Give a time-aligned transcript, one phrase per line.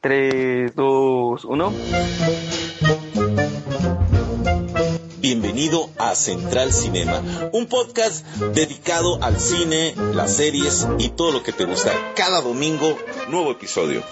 [0.00, 1.72] 3, 2, 1.
[5.18, 7.20] Bienvenido a Central Cinema,
[7.52, 8.24] un podcast
[8.54, 11.90] dedicado al cine, las series y todo lo que te gusta.
[12.14, 12.96] Cada domingo,
[13.28, 14.04] nuevo episodio.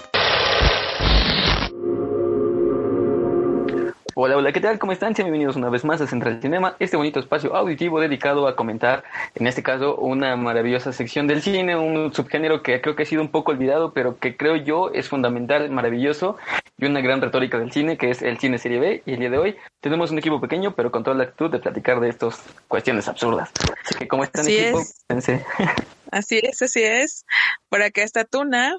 [4.19, 4.79] Hola, hola, ¿qué tal?
[4.79, 5.13] ¿Cómo están?
[5.13, 9.03] Bienvenidos una vez más a Central Cinema, este bonito espacio auditivo dedicado a comentar,
[9.35, 13.21] en este caso, una maravillosa sección del cine, un subgénero que creo que ha sido
[13.21, 16.35] un poco olvidado, pero que creo yo es fundamental, maravilloso
[16.79, 19.03] y una gran retórica del cine, que es el cine serie B.
[19.05, 21.59] Y el día de hoy tenemos un equipo pequeño, pero con toda la actitud de
[21.59, 23.51] platicar de estas cuestiones absurdas.
[23.85, 24.79] Así que, ¿cómo están, Así equipo?
[24.79, 24.95] es.
[25.05, 25.45] Pensé.
[26.11, 27.23] Así es, así es.
[27.69, 28.77] Por acá está Tuna,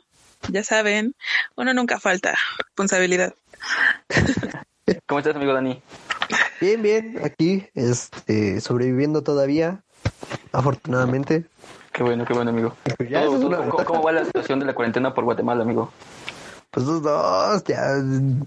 [0.50, 1.14] ya saben,
[1.54, 3.34] uno nunca falta, responsabilidad.
[5.06, 5.82] ¿Cómo estás, amigo Dani?
[6.60, 9.82] Bien, bien, aquí, este, sobreviviendo todavía,
[10.52, 11.44] afortunadamente.
[11.92, 12.74] Qué bueno, qué bueno, amigo.
[12.96, 15.92] Pues ya, ¿Cómo, una va la situación de la cuarentena por Guatemala, amigo?
[16.70, 17.80] Pues los dos, ya,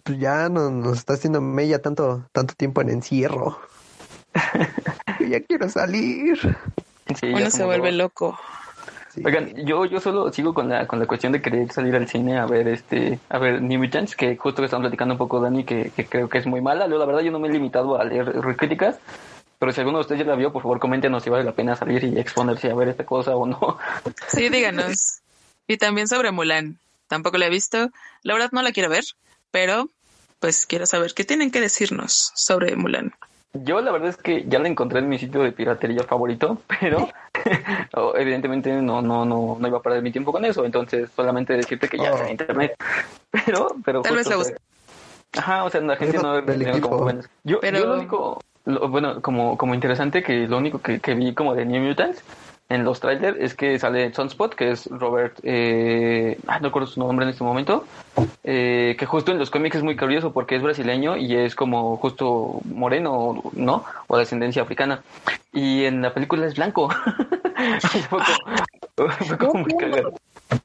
[0.04, 3.60] pues ya no, nos está haciendo mella tanto, tanto tiempo en encierro.
[5.20, 6.40] Yo ya quiero salir.
[7.20, 7.98] Sí, ya Uno se vuelve dos.
[7.98, 8.40] loco.
[9.14, 9.22] Sí.
[9.26, 12.40] Oigan, yo, yo solo sigo con la, con la cuestión de querer salir al cine
[12.40, 15.66] a ver este, a ver New Mutants, que justo que estamos platicando un poco Dani,
[15.66, 16.88] que, que creo que es muy mala.
[16.88, 19.00] Yo, la verdad yo no me he limitado a leer críticas,
[19.60, 21.76] pero si alguno de ustedes ya la vio, por favor coméntenos si vale la pena
[21.76, 23.78] salir y exponerse a ver esta cosa o no.
[24.28, 25.20] Sí, díganos.
[25.68, 26.78] Y también sobre Mulan.
[27.08, 27.90] Tampoco la he visto.
[28.24, 29.04] La verdad no la quiero ver,
[29.52, 29.90] pero
[30.40, 33.14] pues quiero saber qué tienen que decirnos sobre Mulan.
[33.54, 37.10] Yo la verdad es que ya la encontré en mi sitio de piratería favorito, pero
[37.96, 41.54] oh, evidentemente no, no, no, no iba a perder mi tiempo con eso, entonces solamente
[41.54, 42.16] decirte que ya Oh.
[42.16, 42.76] está en internet.
[43.46, 46.62] Pero, pero Tal vez justo, le o sea, Ajá, o sea, la gente no Del
[46.64, 46.90] no- equipo.
[46.90, 47.30] como buenos.
[47.46, 51.14] Yo, Pero- yo lo único, lo- bueno, como, como interesante que lo único que, que
[51.16, 52.22] vi como de New Mutants
[52.72, 57.02] en los trailers es que sale Sunspot, que es Robert, eh, ah, no recuerdo su
[57.02, 57.84] nombre en este momento,
[58.46, 61.98] eh, que justo en los cómics es muy curioso porque es brasileño y es como
[61.98, 63.84] justo moreno, ¿no?
[64.08, 65.04] O de ascendencia africana.
[65.52, 66.90] Y en la película es blanco.
[68.10, 68.20] fue
[68.96, 70.14] como, fue como muy cagado.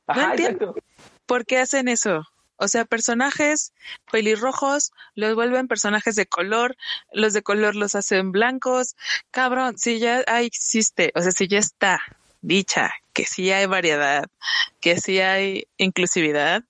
[0.06, 0.76] Ajá, entiendo.
[1.26, 2.22] ¿Por qué hacen eso?
[2.56, 3.72] O sea, personajes
[4.10, 6.76] pelirrojos los vuelven personajes de color,
[7.12, 8.96] los de color los hacen blancos.
[9.30, 12.00] Cabrón, si ya existe, o sea, si ya está
[12.42, 14.26] dicha que sí hay variedad,
[14.80, 16.62] que sí hay inclusividad,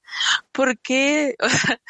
[0.53, 1.37] ¿por qué?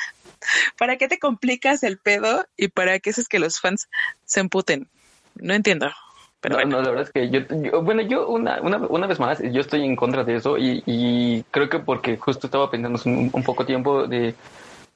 [0.79, 3.89] ¿para qué te complicas el pedo y para qué haces que los fans
[4.25, 4.89] se emputen?
[5.35, 5.93] No entiendo.
[6.41, 9.07] Pero no, bueno, no, la verdad es que yo, yo- bueno, yo una, una, una
[9.07, 12.71] vez más, yo estoy en contra de eso y, y creo que porque justo estaba
[12.71, 14.35] pensando un, un poco tiempo de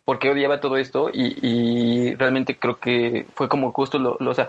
[0.04, 4.30] por qué odiaba todo esto y, y realmente creo que fue como justo lo, lo-
[4.30, 4.48] o sea,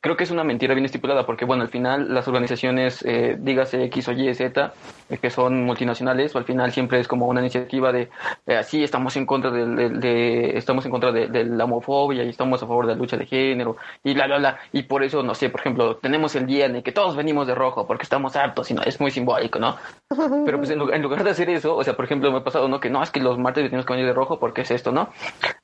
[0.00, 3.82] creo que es una mentira bien estipulada porque bueno, al final las organizaciones, eh, dígase
[3.84, 4.72] X o Y, Z,
[5.10, 8.08] eh, que son multinacionales, o al final siempre es como una iniciativa de,
[8.46, 12.22] eh, así estamos en contra del- del- de, estamos en contra de, de la homofobia
[12.24, 14.58] y estamos a favor de la lucha de género y bla, bla, bla.
[14.72, 17.46] Y por eso, no sé, por ejemplo, tenemos el día en el que todos venimos
[17.46, 19.76] de rojo porque estamos hartos y no, es muy simbólico, ¿no?
[20.44, 22.44] Pero pues en lugar, en lugar de hacer eso, o sea, por ejemplo, me ha
[22.44, 22.78] pasado, ¿no?
[22.80, 25.10] Que no, es que los martes tenemos que venir de rojo porque es esto, ¿no?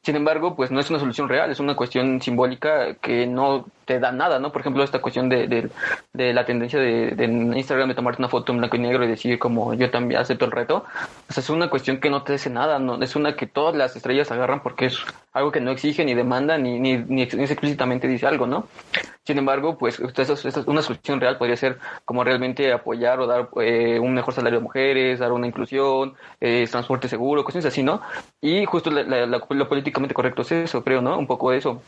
[0.03, 3.99] Sin embargo, pues no es una solución real, es una cuestión simbólica que no te
[3.99, 4.51] da nada, ¿no?
[4.53, 5.47] Por ejemplo, esta cuestión de,
[6.13, 9.09] de, la tendencia de, de Instagram de tomarte una foto en blanco y negro y
[9.09, 12.51] decir como yo también acepto el reto, o es una cuestión que no te dice
[12.51, 14.99] nada, no es una que todas las estrellas agarran porque es
[15.33, 18.67] algo que no exige ni demanda ni, ni, ni ex- ni explícitamente dice algo, ¿no?
[19.27, 23.49] Sin embargo, pues esto- esto- una solución real podría ser como realmente apoyar o dar
[23.61, 28.01] eh, un mejor salario a mujeres, dar una inclusión, eh, transporte seguro, cuestiones así, ¿no?
[28.41, 31.19] Y justo la- la- la- lo políticamente correcto es eso, creo, ¿no?
[31.19, 31.83] Un poco eso.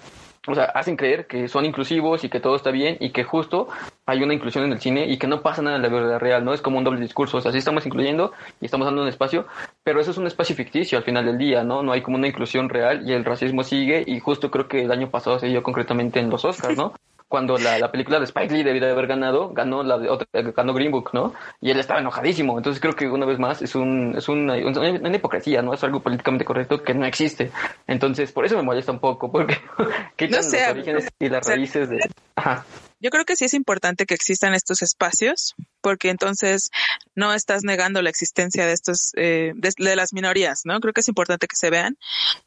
[0.46, 3.68] O sea, hacen creer que son inclusivos y que todo está bien y que justo
[4.06, 6.44] hay una inclusión en el cine y que no pasa nada en la vida real,
[6.44, 6.54] ¿no?
[6.54, 9.46] Es como un doble discurso, o sea, sí estamos incluyendo y estamos dando un espacio,
[9.82, 11.82] pero eso es un espacio ficticio al final del día, ¿no?
[11.82, 14.92] No hay como una inclusión real y el racismo sigue y justo creo que el
[14.92, 16.92] año pasado se dio concretamente en los Oscars, ¿no?
[17.28, 20.26] Cuando la, la película de Spike Lee debía de haber ganado, ganó la de otra,
[20.32, 21.34] ganó Green Book, ¿no?
[21.60, 22.56] Y él estaba enojadísimo.
[22.56, 25.74] Entonces creo que una vez más es un, es una, una, una hipocresía, ¿no?
[25.74, 27.50] Es algo políticamente correcto que no existe.
[27.86, 29.58] Entonces, por eso me molesta un poco, porque
[30.16, 31.98] quitan No sé, los orígenes y las o sea, raíces de.
[32.36, 32.64] Ajá.
[32.98, 36.70] Yo creo que sí es importante que existan estos espacios, porque entonces
[37.14, 40.80] no estás negando la existencia de estos, eh, de, de las minorías, ¿no?
[40.80, 41.98] Creo que es importante que se vean,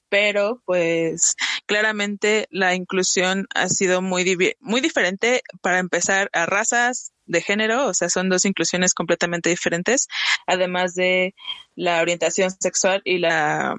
[0.10, 1.36] pero pues
[1.70, 7.94] claramente la inclusión ha sido muy, muy diferente para empezar a razas de género, o
[7.94, 10.08] sea, son dos inclusiones completamente diferentes,
[10.48, 11.36] además de
[11.76, 13.76] la orientación sexual y la,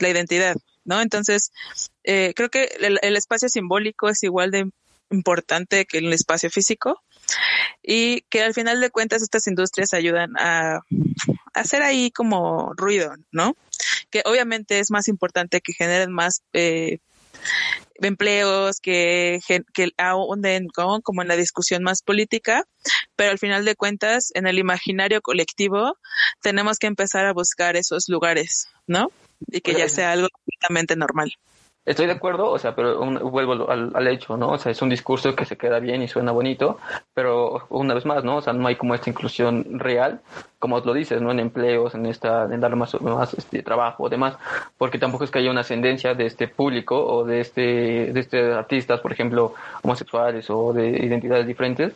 [0.00, 1.00] la identidad, ¿no?
[1.00, 1.52] Entonces,
[2.02, 4.68] eh, creo que el, el espacio simbólico es igual de
[5.10, 7.00] importante que el espacio físico.
[7.82, 10.80] y que al final de cuentas estas industrias ayudan a,
[11.54, 13.56] hacer ahí como ruido, ¿no?
[14.10, 16.98] Que obviamente es más importante que generen más eh,
[17.96, 19.40] empleos, que,
[19.74, 22.64] que ahonden como en la discusión más política,
[23.16, 25.96] pero al final de cuentas, en el imaginario colectivo,
[26.40, 29.10] tenemos que empezar a buscar esos lugares, ¿no?
[29.46, 31.32] Y que ya sea algo completamente normal.
[31.88, 33.00] Estoy de acuerdo, o sea, pero
[33.30, 34.50] vuelvo al, al, hecho, ¿no?
[34.50, 36.78] O sea, es un discurso que se queda bien y suena bonito,
[37.14, 38.36] pero una vez más, ¿no?
[38.36, 40.20] O sea, no hay como esta inclusión real,
[40.58, 41.30] como lo dices, ¿no?
[41.30, 44.36] En empleos, en esta, en dar más, más este, trabajo demás,
[44.76, 48.52] porque tampoco es que haya una ascendencia de este público o de este, de este
[48.52, 51.94] artistas, por ejemplo, homosexuales o de identidades diferentes,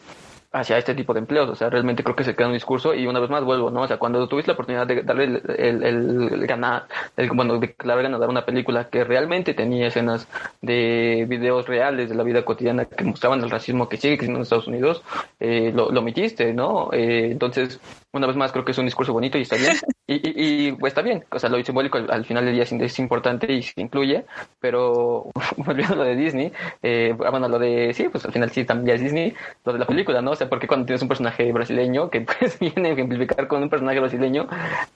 [0.53, 1.49] hacia este tipo de empleos.
[1.49, 3.83] O sea, realmente creo que se queda un discurso y una vez más vuelvo, ¿no?
[3.83, 5.85] O sea, cuando tuviste la oportunidad de darle el, el,
[6.33, 10.29] el, ganar, el, bueno, declarar ganador una película que realmente tenía escenas
[10.61, 14.43] de videos reales de la vida cotidiana que mostraban el racismo que sigue existiendo en
[14.43, 15.03] Estados Unidos,
[15.41, 16.91] eh, lo, lo omitiste, ¿no?
[16.93, 17.81] Eh, entonces,
[18.13, 19.77] una vez más creo que es un discurso bonito y está bien.
[20.05, 22.99] Y, y, y pues está bien, o sea, lo simbólico al, final del día es,
[22.99, 24.25] importante y se incluye,
[24.59, 26.53] pero volviendo a lo de Disney,
[26.83, 29.33] eh, bueno, lo de, sí, pues al final sí también es Disney,
[29.65, 30.33] lo de la película, ¿no?
[30.33, 33.71] O sea, porque cuando tienes un personaje brasileño que pues viene a ejemplificar con un
[33.71, 34.49] personaje brasileño,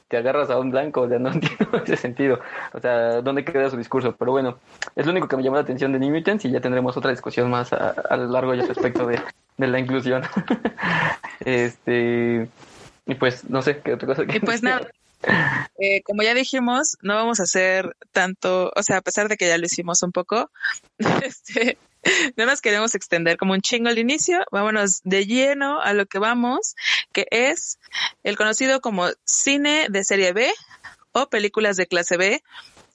[0.08, 2.40] te agarras a un blanco, o sea, no entiendo ese sentido,
[2.72, 4.14] o sea, ¿dónde queda su discurso?
[4.16, 4.58] Pero bueno,
[4.94, 7.10] es lo único que me llamó la atención de New Mutants y ya tendremos otra
[7.10, 9.20] discusión más a, a lo largo y respecto de,
[9.56, 10.22] de la inclusión.
[11.40, 12.48] este
[13.06, 14.36] y pues no sé qué otra cosa que.
[14.36, 14.90] Y pues nada.
[15.78, 19.48] Eh, como ya dijimos, no vamos a hacer tanto, o sea, a pesar de que
[19.48, 20.50] ya lo hicimos un poco,
[21.22, 21.78] este,
[22.36, 26.18] no nos queremos extender como un chingo al inicio, vámonos de lleno a lo que
[26.18, 26.74] vamos,
[27.12, 27.78] que es
[28.22, 30.52] el conocido como cine de serie B
[31.12, 32.42] o películas de clase B,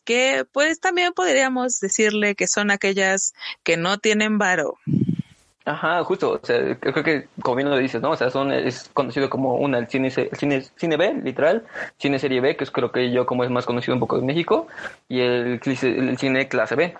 [0.04, 4.78] que pues también podríamos decirle que son aquellas que no tienen varo.
[5.64, 8.10] Ajá, justo, o sea, creo que como bien lo dices, ¿no?
[8.12, 11.66] O sea, son, es conocido como una, el cine, el cine, cine B, literal,
[12.00, 14.26] cine serie B, que es creo que yo como es más conocido un poco en
[14.26, 14.68] México,
[15.08, 16.96] y el, el cine clase B.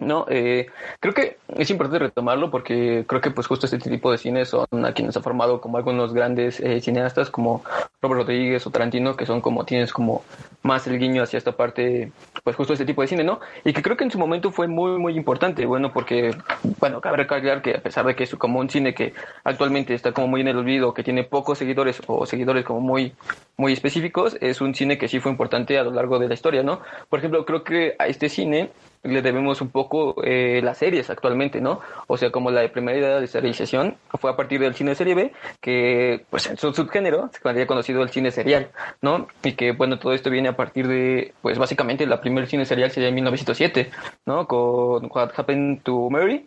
[0.00, 0.68] No, eh,
[0.98, 4.66] creo que es importante retomarlo porque creo que pues justo este tipo de cine son
[4.86, 7.62] a quienes ha formado como algunos grandes eh, cineastas como
[8.00, 10.24] Robert Rodríguez o Tarantino que son como tienes como
[10.62, 12.12] más el guiño hacia esta parte
[12.44, 13.40] pues justo este tipo de cine, ¿no?
[13.64, 16.30] Y que creo que en su momento fue muy muy importante, bueno, porque
[16.78, 19.14] bueno, cabe recalcar que a pesar de que es como un cine que
[19.44, 23.14] actualmente está como muy en el olvido, que tiene pocos seguidores o seguidores como muy
[23.56, 26.62] muy específicos, es un cine que sí fue importante a lo largo de la historia,
[26.62, 26.80] ¿no?
[27.08, 28.70] Por ejemplo, creo que a este cine
[29.02, 31.80] le debemos un poco eh, las series actualmente, ¿no?
[32.06, 35.32] O sea, como la primera idea de serialización fue a partir del cine serie B,
[35.60, 38.70] que pues en su subgénero se había conocido el cine serial,
[39.00, 39.26] ¿no?
[39.42, 42.90] Y que bueno, todo esto viene a partir de, pues básicamente la primer cine serial
[42.90, 43.90] sería en 1907,
[44.26, 44.46] ¿no?
[44.46, 46.46] Con What Happened to Mary.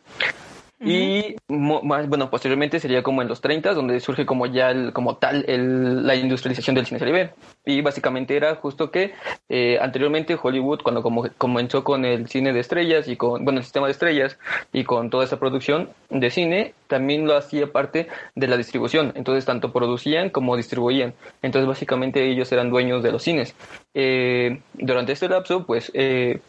[0.85, 5.17] Y más, bueno, posteriormente sería como en los 30, donde surge como ya el, como
[5.17, 7.29] tal el, la industrialización del cine B.
[7.65, 9.13] Y básicamente era justo que
[9.49, 13.63] eh, anteriormente Hollywood, cuando como, comenzó con el cine de estrellas y con, bueno, el
[13.63, 14.37] sistema de estrellas
[14.71, 19.13] y con toda esa producción de cine, también lo hacía parte de la distribución.
[19.15, 21.13] Entonces, tanto producían como distribuían.
[21.41, 23.55] Entonces, básicamente ellos eran dueños de los cines.
[23.93, 26.39] Eh, durante este lapso, pues, eh,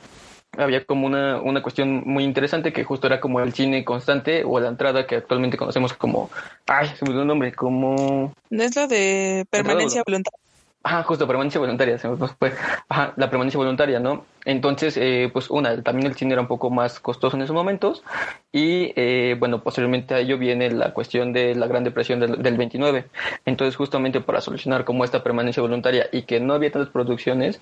[0.58, 4.60] había como una, una cuestión muy interesante que justo era como el cine constante o
[4.60, 6.30] la entrada que actualmente conocemos como,
[6.66, 8.32] ay, se me olvidó un nombre, como...
[8.50, 10.43] ¿No es lo de permanencia voluntaria?
[10.86, 12.52] Ah, justo, permanencia voluntaria, se fue.
[12.90, 14.26] Ajá, la permanencia voluntaria, ¿no?
[14.44, 18.02] Entonces, eh, pues una, también el cine era un poco más costoso en esos momentos
[18.52, 22.58] y eh, bueno, posteriormente a ello viene la cuestión de la Gran Depresión del, del,
[22.58, 23.06] 29.
[23.46, 27.60] Entonces, justamente para solucionar como esta permanencia voluntaria y que no había tantas producciones,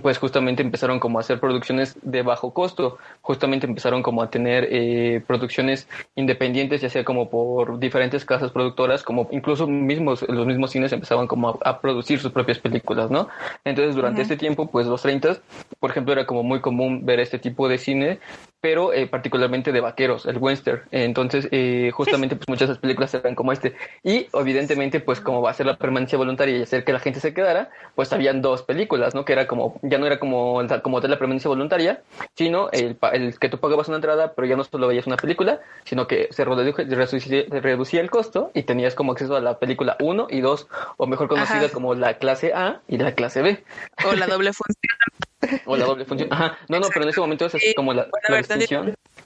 [0.00, 4.66] pues justamente empezaron como a hacer producciones de bajo costo, justamente empezaron como a tener
[4.70, 10.70] eh, producciones independientes, ya sea como por diferentes casas productoras, como incluso mismos, los mismos
[10.70, 13.28] cines empezaban como a producir sus propias películas, ¿no?
[13.64, 14.22] Entonces, durante uh -huh.
[14.22, 15.38] este tiempo, pues los 30,
[15.80, 18.20] por ejemplo, era como muy común ver este tipo de cine,
[18.64, 20.80] pero eh, particularmente de vaqueros, el western.
[20.90, 23.76] Entonces, eh, justamente, pues muchas de las películas eran como este.
[24.02, 27.20] Y, evidentemente, pues como va a ser la permanencia voluntaria y hacer que la gente
[27.20, 29.26] se quedara, pues habían dos películas, ¿no?
[29.26, 32.00] Que era como, ya no era como, como tal la permanencia voluntaria,
[32.34, 35.60] sino el, el que tú pagabas una entrada, pero ya no solo veías una película,
[35.84, 40.28] sino que se reducía, reducía el costo y tenías como acceso a la película 1
[40.30, 41.68] y 2, o mejor conocida Ajá.
[41.68, 43.62] como la clase A y la clase B.
[44.06, 45.60] O la doble función.
[45.66, 46.32] o la doble función.
[46.32, 46.56] Ajá.
[46.70, 48.53] No, no, pero en ese momento es como la, bueno, la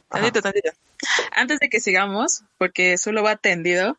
[0.09, 0.71] Tantito, tantito.
[1.33, 3.99] Antes de que sigamos, porque solo va tendido,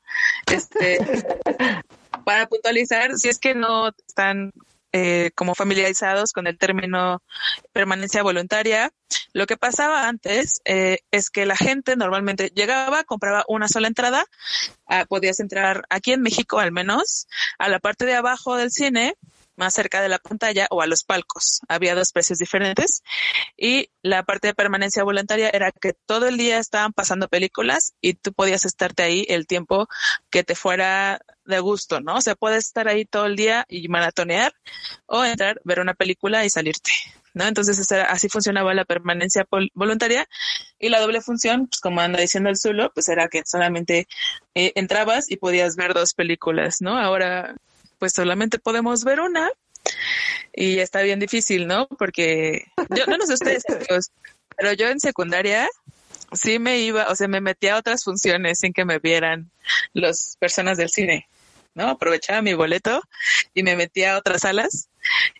[0.51, 0.97] este,
[2.25, 4.51] para puntualizar, si es que no están
[4.91, 7.21] eh, como familiarizados con el término
[7.73, 8.91] permanencia voluntaria,
[9.33, 14.25] Lo que pasaba antes eh, es que la gente normalmente llegaba, compraba una sola entrada,
[14.87, 17.27] ah, podías entrar aquí en México al menos
[17.59, 19.15] a la parte de abajo del cine
[19.59, 21.59] más cerca de la pantalla o a los palcos.
[21.67, 23.03] Había dos precios diferentes
[23.57, 28.13] y la parte de permanencia voluntaria era que todo el día estaban pasando películas y
[28.13, 29.87] tú podías estarte ahí el tiempo
[30.31, 32.15] que te fuera de gusto, ¿no?
[32.15, 34.53] O sea, puedes estar ahí todo el día y maratonear
[35.05, 36.91] o entrar, ver una película y salirte.
[37.31, 37.45] ¿No?
[37.45, 40.27] Entonces así funcionaba la permanencia voluntaria
[40.79, 44.07] y la doble función, pues como anda diciendo el Zulo, pues era que solamente
[44.55, 46.97] eh, entrabas y podías ver dos películas, ¿no?
[46.97, 47.55] Ahora
[47.99, 49.49] pues solamente podemos ver una
[50.53, 51.87] y está bien difícil, ¿no?
[51.87, 52.65] Porque
[52.95, 53.63] yo no, sé ustedes,
[54.57, 55.67] pero yo en secundaria
[56.33, 59.51] sí me iba, o sea, me metía a otras funciones sin que me vieran
[59.93, 61.27] las personas del cine,
[61.75, 61.87] ¿no?
[61.87, 63.01] Aprovechaba mi boleto
[63.53, 64.89] y me metía a otras salas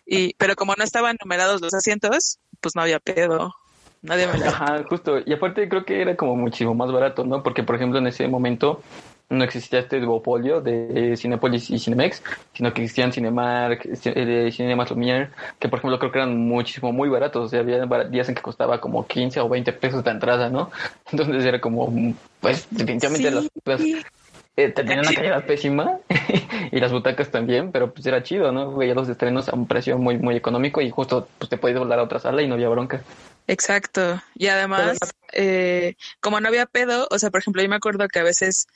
[0.06, 3.54] y, pero como no estaban numerados los asientos, pues no había pedo.
[4.02, 5.18] Nadie me Ajá, justo.
[5.24, 7.42] Y aparte creo que era como muchísimo más barato, ¿no?
[7.42, 8.82] Porque, por ejemplo, en ese momento
[9.30, 12.22] no existía este duopolio de Cinepolis y Cinemex,
[12.52, 17.08] sino que existían Cinemark, eh, Cinemas Lumière, que por ejemplo creo que eran muchísimo, muy
[17.08, 20.50] baratos, o sea, había días en que costaba como 15 o 20 pesos de entrada,
[20.50, 20.70] ¿no?
[21.12, 23.48] Entonces era como, pues definitivamente las,
[24.56, 25.98] eh, tenían una calidad pésima
[26.72, 28.74] y las butacas también, pero pues era chido, ¿no?
[28.76, 31.98] Veía los estrenos a un precio muy, muy económico y justo pues te podías volar
[31.98, 33.02] a otra sala y no había bronca.
[33.46, 34.22] Exacto.
[34.36, 34.98] Y además,
[35.32, 38.68] eh, como no había pedo, o sea, por ejemplo, yo me acuerdo que a veces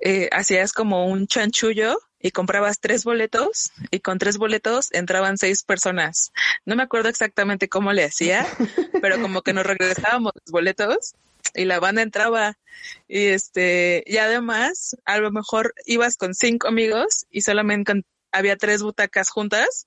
[0.00, 5.62] eh, hacías como un chanchullo y comprabas tres boletos y con tres boletos entraban seis
[5.62, 6.32] personas.
[6.64, 8.46] No me acuerdo exactamente cómo le hacía,
[9.02, 11.14] pero como que nos regresábamos los boletos
[11.56, 12.58] y la banda entraba
[13.08, 18.82] y este y además a lo mejor ibas con cinco amigos y solamente había tres
[18.82, 19.86] butacas juntas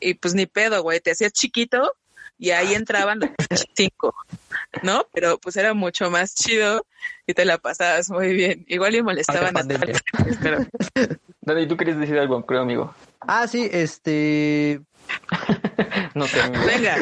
[0.00, 1.94] y pues ni pedo, güey, te hacías chiquito
[2.38, 3.30] y ahí entraban los
[3.76, 4.14] cinco,
[4.82, 5.06] ¿no?
[5.12, 6.84] Pero pues era mucho más chido
[7.26, 8.64] y te la pasabas muy bien.
[8.66, 9.62] Igual y molestaban a
[10.42, 10.66] pero...
[11.40, 12.94] Dani, ¿tú querías decir algo, creo, amigo?
[13.20, 14.80] Ah, sí, este...
[16.14, 16.40] no sé.
[16.66, 16.96] Venga.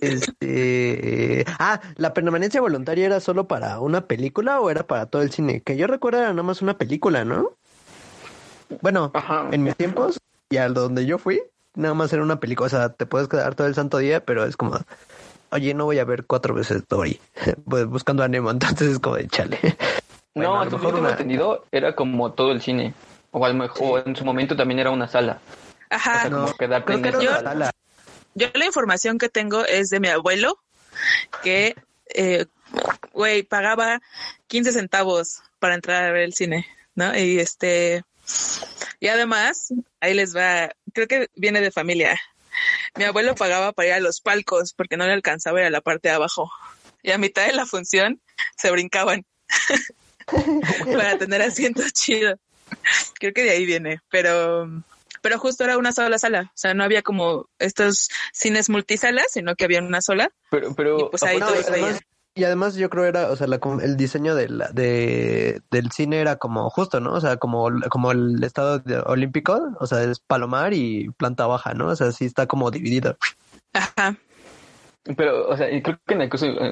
[0.00, 5.30] Este, ah, la permanencia voluntaria era solo para una película o era para todo el
[5.30, 5.62] cine?
[5.62, 7.52] Que yo recuerdo era nada más una película, ¿no?
[8.80, 9.12] Bueno,
[9.50, 10.18] en mis tiempos
[10.50, 11.42] y a donde yo fui,
[11.74, 12.66] nada más era una película.
[12.66, 14.78] O sea, te puedes quedar todo el santo día, pero es como,
[15.50, 17.20] oye, no voy a ver cuatro veces Dory
[17.68, 19.58] pues buscando a Nemo, entonces es como de chale.
[20.34, 21.10] no, a lo mejor una...
[21.10, 22.94] entendido era como todo el cine.
[23.36, 25.40] O a lo mejor en su momento también era una sala.
[25.94, 26.28] Ajá.
[26.58, 27.70] quedarte en sala.
[28.34, 30.58] Yo la información que tengo es de mi abuelo,
[31.42, 31.76] que,
[32.14, 32.46] eh,
[33.12, 34.00] güey, pagaba
[34.48, 37.16] 15 centavos para entrar a ver el cine, ¿no?
[37.16, 38.02] Y este,
[38.98, 42.18] y además, ahí les va, creo que viene de familia.
[42.96, 45.80] Mi abuelo pagaba para ir a los palcos porque no le alcanzaba ir a la
[45.80, 46.50] parte de abajo.
[47.02, 48.20] Y a mitad de la función
[48.56, 49.24] se brincaban
[50.92, 52.38] para tener asientos chidos.
[53.20, 54.68] Creo que de ahí viene, pero
[55.24, 59.54] pero justo era una sola sala, o sea, no había como estos cines multisalas, sino
[59.54, 60.30] que había una sola.
[60.50, 61.98] Pero, pero y pues ahí todos veían.
[62.34, 66.20] Y además yo creo era, o sea, la, el diseño de la, de, del cine
[66.20, 67.14] era como justo, ¿no?
[67.14, 71.88] O sea, como, como el estado olímpico, o sea, es palomar y planta baja, ¿no?
[71.88, 73.16] O sea, sí está como dividido.
[73.72, 74.18] Ajá.
[75.16, 76.22] Pero, o sea, y creo que en,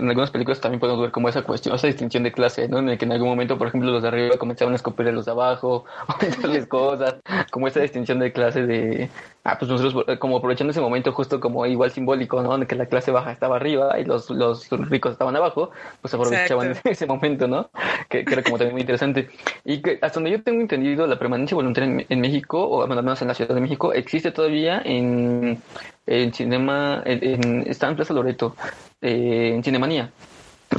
[0.09, 2.79] algunas películas también podemos ver como esa cuestión, esa distinción de clase, ¿no?
[2.79, 5.13] En el que en algún momento, por ejemplo, los de arriba comenzaban a escupir a
[5.13, 7.17] los de abajo, o entonces cosas,
[7.51, 9.11] como esa distinción de clase de,
[9.45, 12.57] ah, pues nosotros eh, como aprovechando ese momento justo como igual simbólico, ¿no?
[12.59, 15.71] De que la clase baja estaba arriba y los, los ricos estaban abajo,
[16.01, 17.71] pues aprovechaban ese momento, ¿no?
[18.09, 19.31] Que, que, era como también muy interesante.
[19.65, 23.21] Y que hasta donde yo tengo entendido, la permanencia voluntaria en, México, o al menos
[23.23, 25.63] en la Ciudad de México, existe todavía en
[26.07, 28.57] en Cinema, en, está en Plaza Loreto,
[29.01, 30.11] eh, en Cinemanía.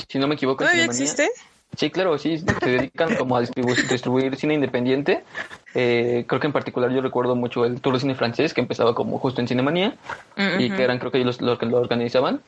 [0.08, 0.63] Si no me equivoco.
[0.63, 1.29] ¿Todavía existe?
[1.77, 5.23] Sí, claro, sí, se dedican como a distribuir, cine independiente.
[5.75, 8.93] Eh, creo que en particular yo recuerdo mucho el Tour de Cine francés, que empezaba
[8.93, 9.95] como justo en Cinemanía,
[10.59, 12.41] y que eran creo que ellos los, que lo organizaban.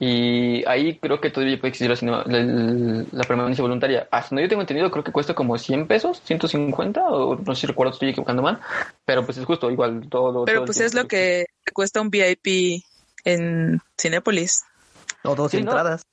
[0.00, 4.08] Y ahí creo que todavía puede existir la, la, permanencia voluntaria.
[4.10, 7.62] Hasta donde yo tengo entendido, creo que cuesta como 100 pesos, 150, o no sé
[7.62, 8.58] si recuerdo, estoy equivocando mal,
[9.04, 10.44] pero pues es justo, igual todo.
[10.44, 12.82] Pero pues es lo que cuesta un VIP
[13.24, 14.64] en Cinépolis.
[15.22, 16.04] O dos entradas.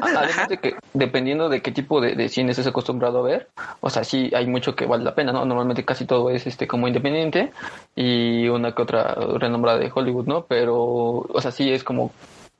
[0.00, 3.48] Además de que dependiendo de qué tipo de, de cine estés acostumbrado a ver,
[3.80, 5.44] o sea, sí hay mucho que vale la pena, ¿no?
[5.44, 7.52] Normalmente casi todo es este como independiente
[7.94, 10.44] y una que otra renombrada de Hollywood, ¿no?
[10.46, 12.12] Pero, o sea, sí es como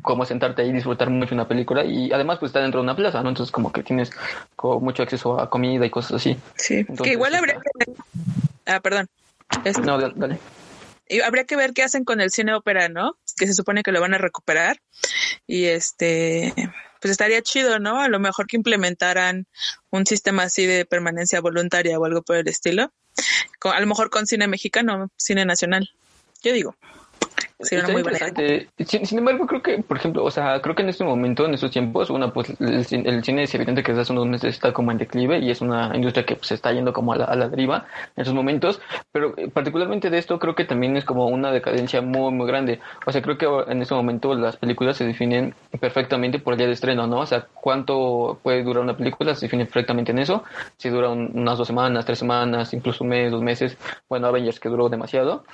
[0.02, 2.94] como sentarte ahí y disfrutar mucho una película y además pues está dentro de una
[2.94, 3.30] plaza, ¿no?
[3.30, 4.10] Entonces como que tienes
[4.54, 6.36] como mucho acceso a comida y cosas así.
[6.54, 7.92] Sí, que igual habría que...
[8.66, 9.08] Ah, perdón.
[9.64, 9.80] Este...
[9.80, 10.38] No, dale.
[11.08, 13.16] Y habría que ver qué hacen con el cine ópera, ¿no?
[13.36, 14.78] Que se supone que lo van a recuperar.
[15.46, 16.52] y este,
[17.00, 18.00] pues estaría chido, ¿no?
[18.00, 19.46] A lo mejor que implementaran
[19.90, 22.92] un sistema así de permanencia voluntaria o algo por el estilo.
[23.62, 25.90] a lo mejor con cine mexicano, cine nacional.
[26.42, 26.76] Yo digo.
[27.60, 31.54] Sin, sin, embargo, creo que, por ejemplo, o sea, creo que en este momento, en
[31.54, 34.92] estos tiempos, una, pues el, cine es evidente que desde hace unos meses está como
[34.92, 37.86] en declive y es una industria que pues, se está yendo como a la, deriva
[38.14, 42.00] en esos momentos, pero eh, particularmente de esto creo que también es como una decadencia
[42.00, 42.78] muy, muy grande.
[43.06, 46.68] O sea, creo que en este momento las películas se definen perfectamente por el día
[46.68, 47.20] de estreno, ¿no?
[47.20, 50.44] O sea, cuánto puede durar una película se define perfectamente en eso.
[50.76, 53.76] Si dura unas dos semanas, tres semanas, incluso un mes, dos meses,
[54.08, 55.44] bueno, Avengers que duró demasiado,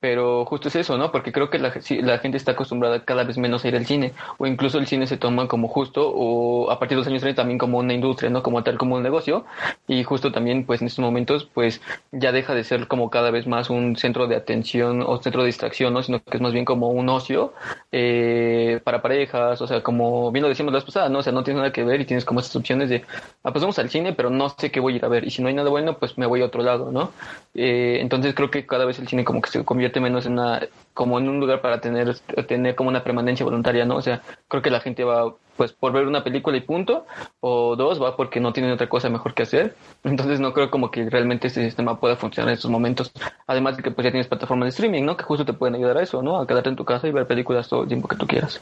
[0.00, 1.12] pero justo es eso, ¿no?
[1.12, 4.14] Porque creo que la, la, gente está acostumbrada cada vez menos a ir al cine,
[4.38, 7.42] o incluso el cine se toma como justo, o a partir de los años 30
[7.42, 8.42] también como una industria, ¿no?
[8.42, 9.44] Como tal, como un negocio,
[9.86, 13.46] y justo también, pues en estos momentos, pues ya deja de ser como cada vez
[13.46, 16.02] más un centro de atención o centro de distracción, ¿no?
[16.02, 17.52] Sino que es más bien como un ocio
[17.92, 21.18] eh, para parejas, o sea, como bien lo decimos la vez pasada, ¿no?
[21.18, 23.04] O sea, no tienes nada que ver y tienes como estas opciones de,
[23.44, 25.30] ah, pues vamos al cine, pero no sé qué voy a ir a ver, y
[25.30, 27.12] si no hay nada bueno, pues me voy a otro lado, ¿no?
[27.54, 30.60] Eh, entonces creo que cada vez el cine como que se convierte menos en una
[30.94, 33.96] como en un lugar para tener, tener como una permanencia voluntaria, ¿no?
[33.96, 37.06] O sea, creo que la gente va pues por ver una película y punto,
[37.40, 39.74] o dos, va porque no tienen otra cosa mejor que hacer.
[40.04, 43.12] Entonces no creo como que realmente este sistema pueda funcionar en estos momentos.
[43.46, 45.16] Además de que pues ya tienes plataformas de streaming, ¿no?
[45.16, 46.40] Que justo te pueden ayudar a eso, ¿no?
[46.40, 48.60] A quedarte en tu casa y ver películas todo el tiempo que tú quieras.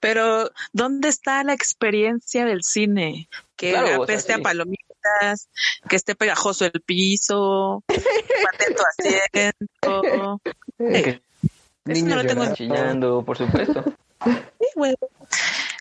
[0.00, 3.28] Pero, ¿dónde está la experiencia del cine?
[3.54, 4.38] Que claro, apeste a
[5.88, 7.82] que esté pegajoso el piso,
[8.54, 10.40] atento asiento.
[11.86, 13.84] Eso no lo tengo chillando, por supuesto.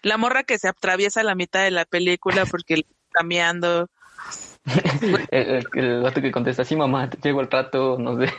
[0.01, 3.89] La morra que se atraviesa la mitad de la película porque está cambiando.
[5.31, 8.31] el, el, que contesta, sí, mamá, te llego al rato, no sé.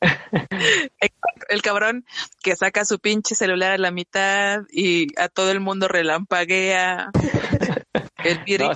[1.48, 2.04] el, cabrón
[2.42, 7.10] que saca su pinche celular a la mitad y a todo el mundo relampaguea.
[8.24, 8.72] El no,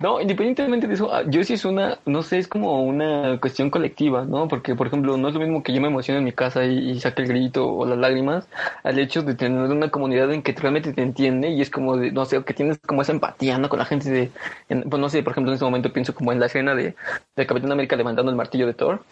[0.00, 3.70] no, independientemente de eso, ah, yo sí es una, no sé, es como una cuestión
[3.70, 4.48] colectiva, ¿no?
[4.48, 6.98] Porque, por ejemplo, no es lo mismo que yo me emocione en mi casa y,
[7.00, 8.48] saque el grito o las lágrimas,
[8.82, 12.12] al hecho de tener una comunidad en que realmente te entiende y es como, de,
[12.12, 13.68] no sé, que tienes como esa empatía, ¿no?
[13.68, 14.30] Con la gente de,
[14.68, 16.94] pues no sé, por ejemplo, en ese momento pienso como en la escena de,
[17.36, 19.02] de Capitán América levantando el martillo de Thor,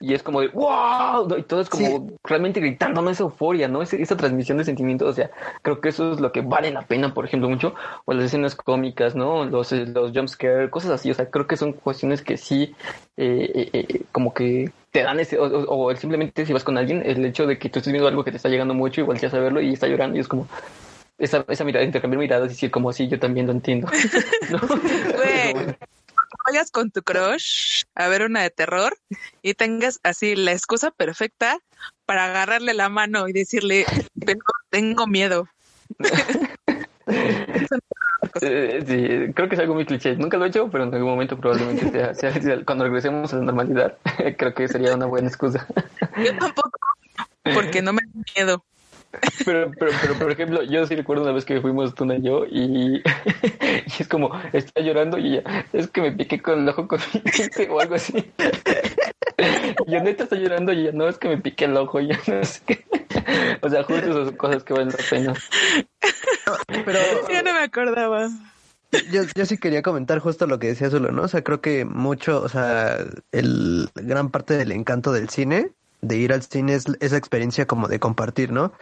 [0.00, 3.10] y es como de, wow, y todo es como realmente gritando, ¿no?
[3.10, 3.82] Esa euforia, ¿no?
[3.82, 5.30] esa transmisión de sentimientos, o sea,
[5.62, 8.54] creo que eso es lo que vale la pena, por ejemplo, mucho, o las escenas
[8.54, 9.44] cómicas, ¿no?
[9.48, 11.10] Los, eh, los jumpscare, cosas así.
[11.10, 12.74] O sea, creo que son cuestiones que sí,
[13.16, 17.46] eh, eh, como que te dan ese, o, simplemente si vas con alguien, el hecho
[17.46, 19.72] de que tú estés viendo algo que te está llegando mucho, igual a saberlo y
[19.72, 20.48] está llorando y es como,
[21.18, 23.88] esa, esa mirada, intercambiar miradas y decir como así, yo también lo entiendo.
[24.50, 24.60] ¿No?
[26.46, 28.96] vayas con tu crush a ver una de terror
[29.42, 31.58] y tengas así la excusa perfecta
[32.06, 33.84] para agarrarle la mano y decirle,
[34.70, 35.46] tengo miedo.
[38.40, 40.16] Sí, creo que es algo muy cliché.
[40.16, 42.32] Nunca lo he hecho, pero en algún momento probablemente sea,
[42.66, 43.96] cuando regresemos a la normalidad,
[44.36, 45.66] creo que sería una buena excusa.
[46.16, 46.78] Yo tampoco,
[47.54, 48.64] porque no me da miedo.
[49.44, 52.44] Pero, pero, pero, por ejemplo, yo sí recuerdo una vez que fuimos tú y yo
[52.44, 53.02] y, y
[53.98, 57.00] es como, está llorando y ella, es que me piqué con el ojo con
[57.70, 58.32] o algo así.
[59.86, 62.08] Y yo neta está llorando y ella, no, es que me piqué el ojo y
[62.08, 62.84] ya no sé qué.
[63.62, 65.34] O sea, justo esas cosas que valen la pena.
[66.84, 66.98] Pero...
[67.30, 68.28] Ya no me acordaba.
[69.10, 71.22] Yo, yo sí quería comentar justo lo que decía Zulo, ¿no?
[71.22, 72.96] O sea, creo que mucho, o sea,
[73.32, 77.88] el gran parte del encanto del cine, de ir al cine, es esa experiencia como
[77.88, 78.72] de compartir, ¿no?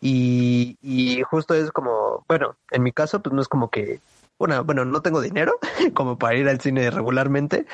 [0.00, 4.00] Y, y justo es como, bueno, en mi caso, pues no es como que
[4.40, 5.58] una, bueno, no tengo dinero
[5.94, 7.66] como para ir al cine regularmente.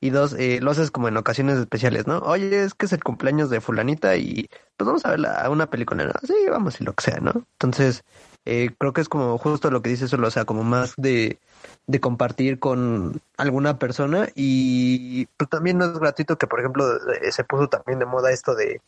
[0.00, 2.18] Y dos, eh, lo haces como en ocasiones especiales, ¿no?
[2.20, 5.66] Oye, es que es el cumpleaños de fulanita y pues vamos a ver la, una
[5.66, 6.12] película, ¿no?
[6.26, 7.32] Sí, vamos y lo que sea, ¿no?
[7.52, 8.04] Entonces,
[8.46, 11.38] eh, creo que es como justo lo que dices solo, o sea, como más de,
[11.86, 17.32] de compartir con alguna persona y pues también no es gratuito que, por ejemplo, eh,
[17.32, 18.80] se puso también de moda esto de,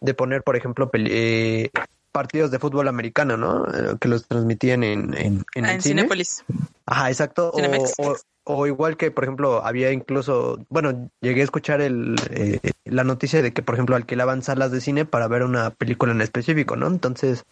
[0.00, 1.70] de poner, por ejemplo, eh,
[2.12, 3.66] partidos de fútbol americano, ¿no?
[3.66, 6.44] Eh, que los transmitían en, en, en, ah, Cinépolis.
[6.86, 7.50] Ajá, exacto.
[7.98, 13.04] O, o, igual que, por ejemplo, había incluso, bueno, llegué a escuchar el, eh, la
[13.04, 16.76] noticia de que, por ejemplo, alquilaban salas de cine para ver una película en específico,
[16.76, 16.86] ¿no?
[16.86, 17.44] Entonces,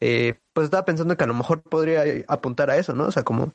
[0.00, 3.06] eh, pues estaba pensando que a lo mejor podría apuntar a eso, ¿no?
[3.06, 3.52] O sea, como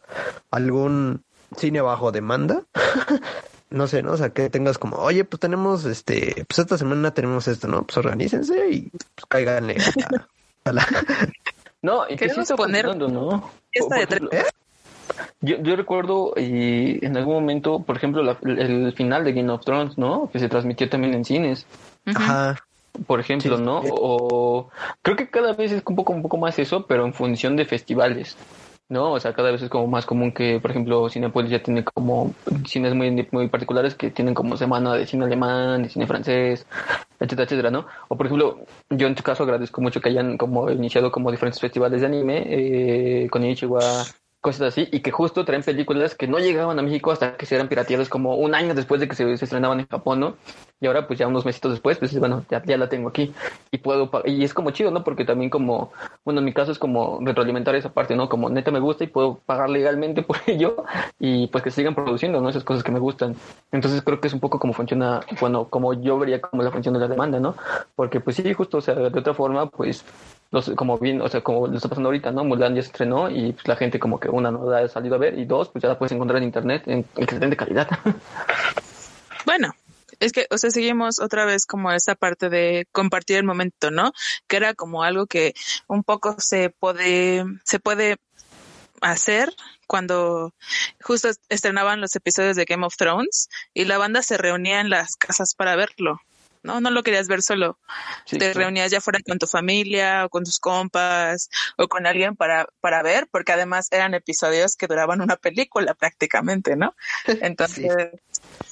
[0.51, 1.23] algún
[1.57, 2.63] cine bajo demanda.
[3.71, 4.13] no sé, ¿no?
[4.13, 7.83] O sea, que tengas como, oye, pues tenemos, este, pues esta semana tenemos esto, ¿no?
[7.83, 9.77] Pues organícense y pues cáiganle
[11.81, 13.51] no, y que sí está poner ¿no?
[15.41, 19.97] Yo, yo recuerdo y en algún momento, por ejemplo, el, final de Game of Thrones,
[19.97, 20.29] ¿no?
[20.31, 21.65] Que se transmitió también en cines.
[22.05, 22.55] Ajá.
[23.07, 23.81] por ejemplo, ¿no?
[23.83, 24.69] O
[25.01, 27.65] creo que cada vez es un poco, un poco más eso, pero en función de
[27.65, 28.37] festivales.
[28.89, 29.13] ¿No?
[29.13, 32.33] O sea, cada vez es como más común que, por ejemplo, Cinepolis ya tiene como
[32.65, 36.65] cines muy, muy particulares que tienen como semana de cine alemán, de cine francés,
[37.19, 37.85] etcétera, etcétera, ¿no?
[38.07, 41.61] O, por ejemplo, yo en tu caso agradezco mucho que hayan como iniciado como diferentes
[41.61, 44.05] festivales de anime, eh, con Ichiwa,
[44.45, 47.55] cosas así, y que justo traen películas que no llegaban a México hasta que se
[47.55, 50.35] eran pirateadas como un año después de que se, estrenaban en Japón, ¿no?
[50.85, 53.33] Y ahora, pues ya unos mesitos después, pues bueno, ya, la tengo aquí
[53.71, 55.03] y puedo, y es como chido, ¿no?
[55.03, 55.91] Porque también como,
[56.23, 58.29] bueno, en mi caso es como retroalimentar esa parte, ¿no?
[58.29, 60.85] Como neta me gusta y puedo pagar legalmente por ello
[61.17, 62.49] y pues que sigan produciendo, ¿no?
[62.49, 63.35] Esas cosas que me gustan.
[63.71, 66.93] Entonces creo que es un poco como funciona, bueno, como yo vería como la función
[66.93, 67.55] de la demanda, ¿no?
[67.95, 70.05] Porque pues sí, justo, o sea, de otra forma, pues
[70.75, 72.43] como bien, o sea, como lo está pasando ahorita, ¿no?
[72.43, 75.17] Mulan ya estrenó y pues la gente como que una no la ha salido a
[75.17, 77.87] ver y dos, pues ya la puedes encontrar en internet en excelente calidad.
[79.45, 79.75] Bueno,
[80.19, 84.11] es que, o sea, seguimos otra vez como esa parte de compartir el momento, ¿no?
[84.47, 85.53] Que era como algo que
[85.87, 88.17] un poco se puede, se puede
[89.01, 89.53] hacer
[89.87, 90.53] cuando
[91.01, 95.15] justo estrenaban los episodios de Game of Thrones y la banda se reunía en las
[95.15, 96.19] casas para verlo.
[96.65, 96.81] ¿no?
[96.81, 97.79] No lo querías ver solo.
[98.27, 102.67] Te reunías ya fuera con tu familia o con tus compas o con alguien para,
[102.81, 106.95] para ver, porque además eran episodios que duraban una película prácticamente, ¿no?
[107.41, 108.09] Entonces,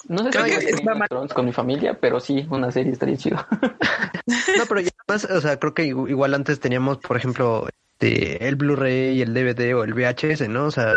[0.08, 3.36] no sé creo si que con mi familia, pero sí, una serie estaría chido.
[4.26, 7.66] no, pero además, o sea, creo que igual antes teníamos, por ejemplo,
[7.98, 10.66] este, el Blu-ray, el DVD o el VHS, ¿no?
[10.66, 10.96] O sea,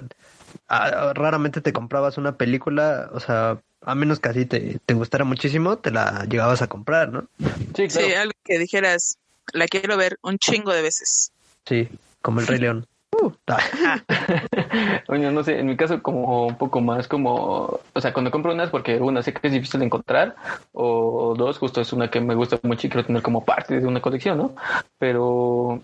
[0.67, 5.77] raramente te comprabas una película, o sea, a menos que así te, te gustara muchísimo,
[5.77, 7.27] te la llegabas a comprar, ¿no?
[7.75, 9.17] Sí, sí, algo que dijeras,
[9.53, 11.31] la quiero ver un chingo de veces.
[11.65, 11.87] Sí,
[12.21, 12.87] como el Rey León.
[13.21, 13.31] Uh,
[15.31, 18.69] no sé, en mi caso como un poco más como, o sea, cuando compro unas
[18.69, 20.35] porque una sé que es difícil de encontrar
[20.73, 23.87] o dos, justo es una que me gusta mucho y quiero tener como parte de
[23.87, 24.55] una colección, ¿no?
[24.99, 25.81] Pero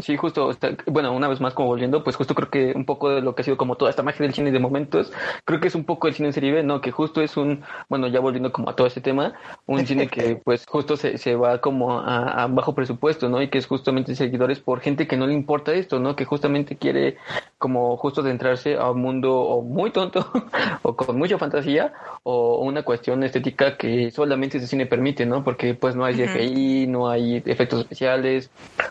[0.00, 0.50] Sí, justo,
[0.86, 3.40] bueno, una vez más como volviendo, pues justo creo que un poco de lo que
[3.40, 5.10] ha sido como toda esta magia del cine de momentos,
[5.46, 6.82] creo que es un poco el cine en serie B, ¿no?
[6.82, 9.32] Que justo es un, bueno, ya volviendo como a todo este tema,
[9.64, 13.40] un cine que pues justo se, se va como a, bajo presupuesto, ¿no?
[13.40, 16.14] Y que es justamente seguidores por gente que no le importa esto, ¿no?
[16.14, 17.16] Que justamente quiere
[17.56, 20.30] como justo adentrarse a un mundo o muy tonto
[20.82, 25.42] o con mucha fantasía o una cuestión estética que solamente ese cine permite, ¿no?
[25.42, 28.50] Porque pues no hay CGI, no hay efectos especiales,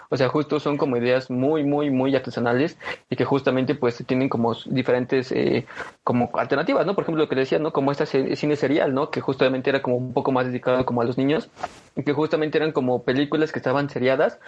[0.10, 2.78] o sea, justo son como ideas muy, muy, muy artesanales
[3.10, 5.66] y que justamente pues tienen como diferentes eh,
[6.04, 6.96] como alternativas, ¿no?
[6.96, 7.72] Por ejemplo, lo que decía, ¿no?
[7.72, 9.10] Como esta cine serial, ¿no?
[9.10, 11.50] Que justamente era como un poco más dedicado como a los niños
[11.96, 14.40] y que justamente eran como películas que estaban seriadas,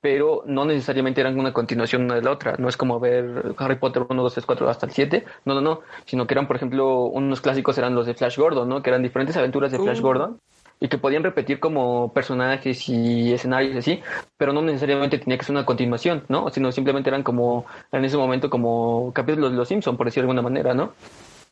[0.00, 2.56] pero no necesariamente eran una continuación una de la otra.
[2.58, 5.60] No es como ver Harry Potter 1, 2, 3, 4 hasta el 7, no, no,
[5.60, 8.82] no, sino que eran, por ejemplo, unos clásicos eran los de Flash Gordon, ¿no?
[8.82, 10.02] Que eran diferentes aventuras de Flash uh.
[10.02, 10.40] Gordon
[10.80, 14.00] y que podían repetir como personajes y escenarios así,
[14.36, 16.50] pero no necesariamente tenía que ser una continuación, ¿no?
[16.50, 20.30] Sino simplemente eran como, en ese momento, como capítulos de Los Simpson, por decirlo de
[20.30, 20.92] alguna manera, ¿no?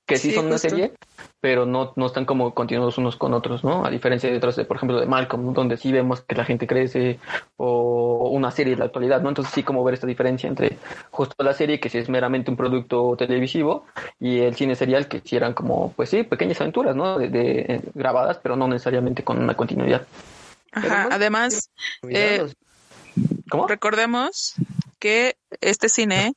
[0.06, 0.92] Que sí, son una serie,
[1.40, 3.84] pero no, no están como continuados unos con otros, ¿no?
[3.84, 6.68] A diferencia de otras, de, por ejemplo, de Malcolm, donde sí vemos que la gente
[6.68, 7.18] crece,
[7.56, 9.28] o una serie de la actualidad, ¿no?
[9.28, 10.78] Entonces sí como ver esta diferencia entre
[11.10, 13.84] justo la serie, que sí es meramente un producto televisivo,
[14.20, 17.18] y el cine serial, que sí eran como, pues sí, pequeñas aventuras, ¿no?
[17.18, 20.06] De, eh, grabadas, pero no necesariamente con una continuidad.
[20.70, 21.70] Ajá, además,
[22.08, 22.46] eh,
[23.50, 23.66] ¿cómo?
[23.66, 24.54] Recordemos
[24.98, 26.34] que este cine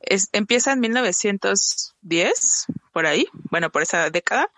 [0.00, 4.50] es, empieza en 1910, por ahí, bueno, por esa década,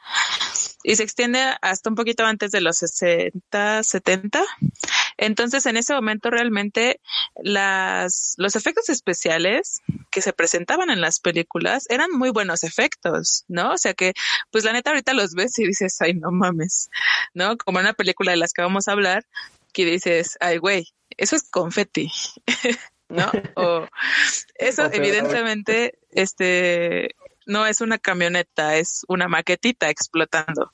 [0.83, 4.43] y se extiende hasta un poquito antes de los 60, 70.
[5.17, 7.01] Entonces, en ese momento realmente
[7.37, 9.81] las, los efectos especiales
[10.11, 13.73] que se presentaban en las películas eran muy buenos efectos, ¿no?
[13.73, 14.15] O sea que,
[14.51, 16.91] pues la neta ahorita los ves y dices, ay, no mames,
[17.35, 17.57] ¿no?
[17.57, 19.27] Como en una película de las que vamos a hablar,
[19.73, 22.11] que dices, ay, güey, eso es confeti.
[23.09, 23.31] ¿no?
[23.55, 23.87] O
[24.57, 27.15] eso evidentemente este
[27.47, 30.73] no es una camioneta, es una maquetita explotando.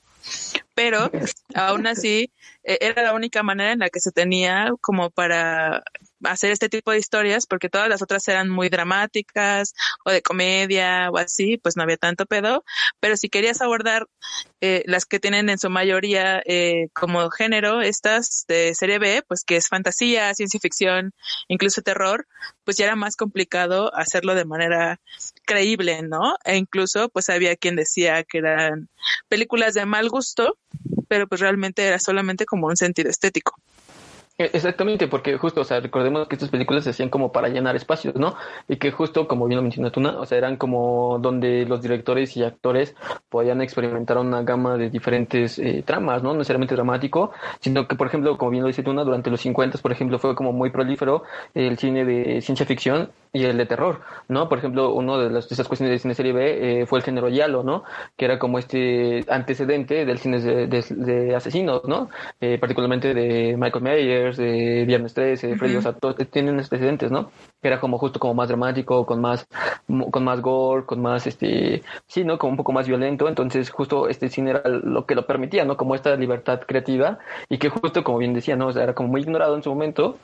[0.73, 1.09] Pero
[1.53, 2.31] aún así
[2.63, 5.83] e, era la única manera en la que se tenía como para
[6.23, 9.73] hacer este tipo de historias, porque todas las otras eran muy dramáticas
[10.05, 12.63] o de comedia o así, pues no había tanto pedo.
[12.99, 14.07] Pero si querías abordar
[14.61, 19.43] eh, las que tienen en su mayoría eh, como género, estas de serie B, pues
[19.43, 21.13] que es fantasía, ciencia ficción,
[21.47, 22.27] incluso terror,
[22.63, 24.99] pues ya era más complicado hacerlo de manera
[25.45, 26.35] creíble, ¿no?
[26.43, 28.89] E incluso pues había quien decía que eran
[29.27, 30.57] películas de mal gusto,
[31.07, 33.55] pero pues realmente era solamente como un sentido estético.
[34.37, 37.77] E, exactamente, porque justo, o sea, recordemos que estas películas se hacían como para llenar
[37.77, 38.35] espacios, ¿no?
[38.67, 42.35] Y que justo, como bien lo mencionó Tuna, o sea, eran como donde los directores
[42.35, 42.95] y actores
[43.29, 46.29] podían experimentar una gama de diferentes eh, tramas, ¿no?
[46.33, 49.77] No necesariamente dramático, sino que, por ejemplo, como bien lo dice Tuna, durante los 50,
[49.77, 54.01] por ejemplo, fue como muy prolífero el cine de ciencia ficción y el de terror,
[54.29, 54.47] ¿no?
[54.49, 57.05] Por ejemplo, uno de, las, de esas cuestiones de cine serie B eh, fue el
[57.05, 57.83] género Yalo, ¿no?
[58.15, 62.09] Que era como este antecedente del cine de, de, asesinos, ¿no?
[62.39, 63.83] Eh, particularmente de Michael
[64.33, 67.31] De Viernes 13, de Freddy, o sea, todos tienen antecedentes, ¿no?
[67.61, 69.47] Que era como justo como más dramático, con más,
[70.11, 72.37] con más gore, con más, este, sí, ¿no?
[72.37, 75.77] Como un poco más violento, entonces justo este cine era lo que lo permitía, ¿no?
[75.77, 78.67] Como esta libertad creativa y que justo, como bien decía, ¿no?
[78.67, 80.17] O sea, era como muy ignorado en su momento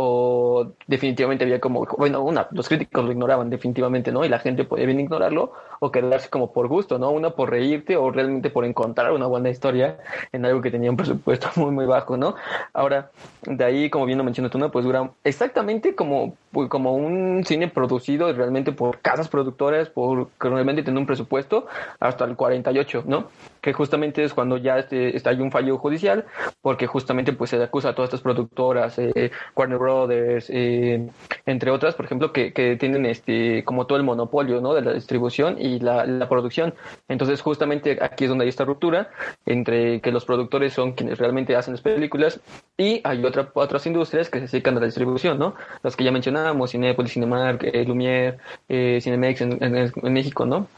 [0.00, 4.24] o definitivamente había como, bueno, una, los críticos lo ignoraban definitivamente, ¿no?
[4.24, 7.10] Y la gente podía bien ignorarlo o quedarse como por gusto, ¿no?
[7.10, 9.98] Una por reírte o realmente por encontrar una buena historia
[10.30, 12.36] en algo que tenía un presupuesto muy, muy bajo, ¿no?
[12.72, 13.10] Ahora,
[13.42, 14.70] de ahí, como bien lo mencionó tú, ¿no?
[14.70, 20.48] pues dura exactamente como, pues, como un cine producido realmente por casas productoras, por que
[20.48, 21.66] realmente tiene un presupuesto
[21.98, 23.30] hasta el 48, ¿no?
[23.60, 26.24] Que justamente es cuando ya este, hay un fallo judicial,
[26.60, 31.08] porque justamente pues se acusa a todas estas productoras, eh, Warner Brothers, eh,
[31.46, 34.74] entre otras, por ejemplo, que, que, tienen este como todo el monopolio ¿no?
[34.74, 36.74] de la distribución y la, producción.
[37.08, 39.10] Entonces, justamente aquí es donde hay esta ruptura
[39.46, 42.40] entre que los productores son quienes realmente hacen las películas
[42.76, 45.54] y hay otra, otras industrias que se dedican a la distribución, ¿no?
[45.82, 50.68] Las que ya mencionábamos, Cinepolis, Cinemark, eh, Lumière, eh, Cinemex en, en México, ¿no?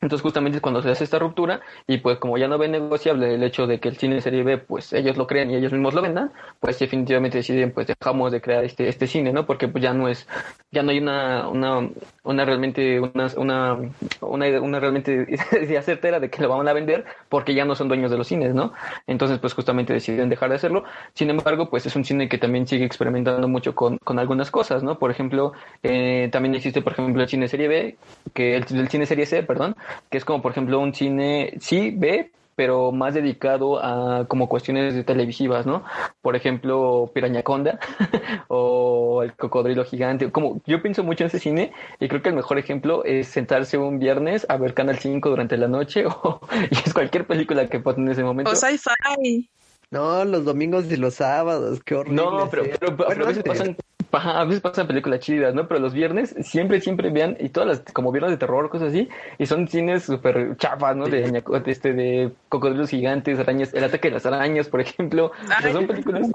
[0.00, 3.34] Entonces justamente es cuando se hace esta ruptura y pues como ya no ven negociable
[3.34, 5.94] el hecho de que el cine serie B pues ellos lo creen y ellos mismos
[5.94, 9.46] lo vendan, pues definitivamente deciden pues dejamos de crear este este cine, ¿no?
[9.46, 10.28] Porque pues ya no es
[10.70, 11.88] ya no hay una una
[12.24, 13.78] una realmente una una
[14.20, 15.26] una, una realmente
[15.62, 18.26] idea certera de que lo van a vender porque ya no son dueños de los
[18.26, 18.72] cines, ¿no?
[19.06, 20.84] Entonces pues justamente deciden dejar de hacerlo.
[21.14, 24.82] Sin embargo, pues es un cine que también sigue experimentando mucho con, con algunas cosas,
[24.82, 24.98] ¿no?
[24.98, 27.96] Por ejemplo, eh, también existe por ejemplo el cine serie B,
[28.34, 29.76] que el cine serie C, perdón,
[30.10, 35.04] que es como por ejemplo un cine, sí, B, pero más dedicado a como cuestiones
[35.04, 35.84] televisivas, ¿no?
[36.22, 37.78] Por ejemplo, Pirañaconda
[38.48, 40.32] o El Cocodrilo Gigante.
[40.32, 43.76] Como yo pienso mucho en ese cine y creo que el mejor ejemplo es sentarse
[43.76, 47.78] un viernes a ver Canal 5 durante la noche o y es cualquier película que
[47.78, 48.50] pasen en ese momento.
[48.50, 49.48] O sci-fi.
[49.90, 52.22] No, los domingos y los sábados, qué horrible.
[52.22, 53.76] No, pero, pero, pero, a veces pasan
[54.12, 55.66] a veces pasan películas chidas, ¿no?
[55.68, 59.08] Pero los viernes siempre, siempre vean, y todas las, como viernes de terror, cosas así,
[59.38, 61.06] y son cines súper chafas, ¿no?
[61.06, 65.32] De, este, de cocodrilos gigantes, arañas, el ataque de las arañas, por ejemplo.
[65.44, 66.30] O sea, son películas.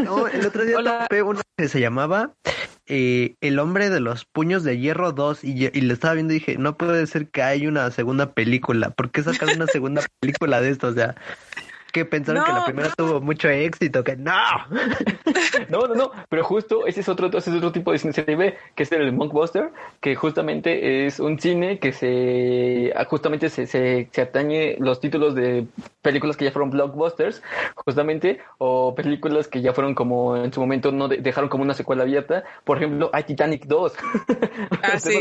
[0.00, 2.32] No, el otro día topé una que se llamaba
[2.86, 6.40] eh, El hombre de los puños de hierro 2 y, y le estaba viendo y
[6.40, 8.90] dije, no puede ser que hay una segunda película.
[8.90, 10.88] ¿Por qué sacar una segunda película de esto?
[10.88, 11.14] O sea,
[11.92, 14.32] que pensaron que la primera tuvo mucho éxito, que no.
[15.68, 18.36] no, no, no, pero justo ese es otro, ese es otro tipo de cine serie
[18.36, 19.70] B, que es el Monkbuster,
[20.00, 25.66] que justamente es un cine que se justamente se, se, se atañe los títulos de
[26.02, 27.42] películas que ya fueron blockbusters,
[27.74, 32.02] justamente, o películas que ya fueron como en su momento no dejaron como una secuela
[32.02, 32.44] abierta.
[32.64, 33.92] Por ejemplo, hay Titanic 2.
[34.82, 35.20] Ah, sí.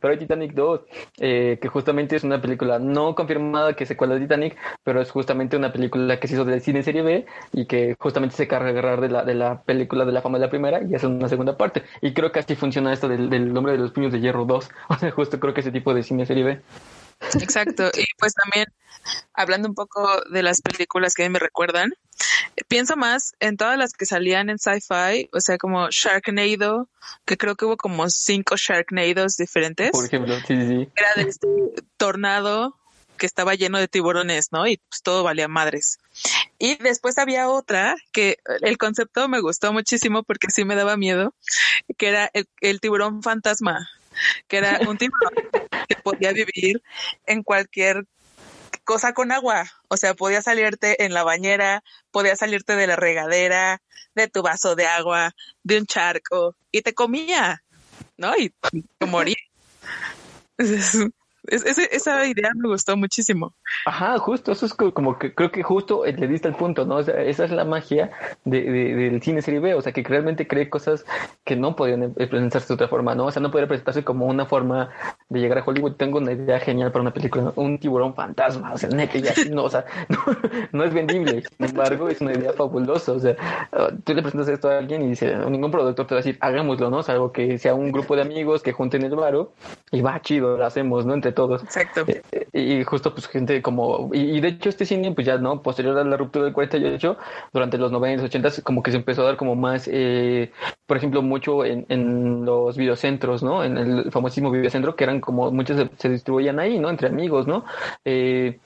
[0.00, 0.80] pero hay Titanic 2,
[1.18, 5.10] eh, que justamente es una película no confirmada que es secuela de Titanic, pero es
[5.10, 8.48] justamente una película película que se hizo del cine serie B y que justamente se
[8.48, 11.06] carga agarrar de la, de la película de la fama de la primera y hace
[11.06, 11.84] una segunda parte.
[12.00, 14.70] Y creo que así funciona esto del, del nombre de los puños de hierro 2.
[14.88, 16.60] O sea, justo creo que ese tipo de cine serie B.
[17.34, 17.90] Exacto.
[17.94, 18.66] Y pues también,
[19.34, 21.92] hablando un poco de las películas que me recuerdan,
[22.68, 26.88] pienso más en todas las que salían en sci-fi, o sea, como Sharknado,
[27.24, 29.90] que creo que hubo como cinco Sharknados diferentes.
[29.90, 30.88] Por ejemplo, sí, sí.
[30.96, 31.48] Era de este
[31.96, 32.79] Tornado,
[33.20, 34.66] que estaba lleno de tiburones, ¿no?
[34.66, 35.98] Y pues todo valía madres.
[36.58, 41.34] Y después había otra que el concepto me gustó muchísimo porque sí me daba miedo,
[41.98, 43.90] que era el, tiburón fantasma,
[44.48, 45.34] que era un tiburón
[45.88, 46.82] que podía vivir
[47.26, 48.06] en cualquier
[48.84, 49.70] cosa con agua.
[49.88, 53.82] O sea, podía salirte en la bañera, podía salirte de la regadera,
[54.14, 57.62] de tu vaso de agua, de un charco, y te comía,
[58.16, 58.34] ¿no?
[58.38, 58.50] Y
[58.98, 59.36] te moría.
[61.46, 63.54] esa idea me gustó muchísimo.
[63.86, 66.96] Ajá, justo, eso es como que creo que justo le diste el punto, ¿no?
[66.96, 68.10] O sea, esa es la magia
[68.44, 71.04] de, del cine serie B, o sea, que realmente cree cosas
[71.44, 73.26] que no podían presentarse de otra forma, ¿no?
[73.26, 74.90] O sea, no podría presentarse como una forma
[75.28, 78.78] de llegar a Hollywood, tengo una idea genial para una película, un tiburón fantasma, o
[78.78, 79.84] sea, neta, ya, no, o sea,
[80.72, 83.36] no, es vendible, sin embargo, es una idea fabulosa, o sea,
[84.04, 86.90] tú le presentas esto a alguien y dice, ningún productor te va a decir, hagámoslo,
[86.90, 87.02] ¿no?
[87.02, 89.52] Salvo que sea un grupo de amigos que junten el varo
[89.90, 91.14] y va chido, lo hacemos, ¿no?
[91.32, 91.62] Todos.
[91.62, 92.04] Exacto.
[92.06, 95.62] Eh, eh, y justo, pues, gente como, y, de hecho este cine, pues ya, ¿no?
[95.62, 97.16] Posterior a la ruptura del 48,
[97.52, 100.52] durante los 90, 80, como que se empezó a dar como más, eh,
[100.86, 103.64] por ejemplo, mucho en, en los videocentros, ¿no?
[103.64, 106.90] En el famosísimo videocentro, que eran como muchos se, distribuían ahí, ¿no?
[106.90, 107.64] Entre amigos, ¿no?
[108.04, 108.58] Eh,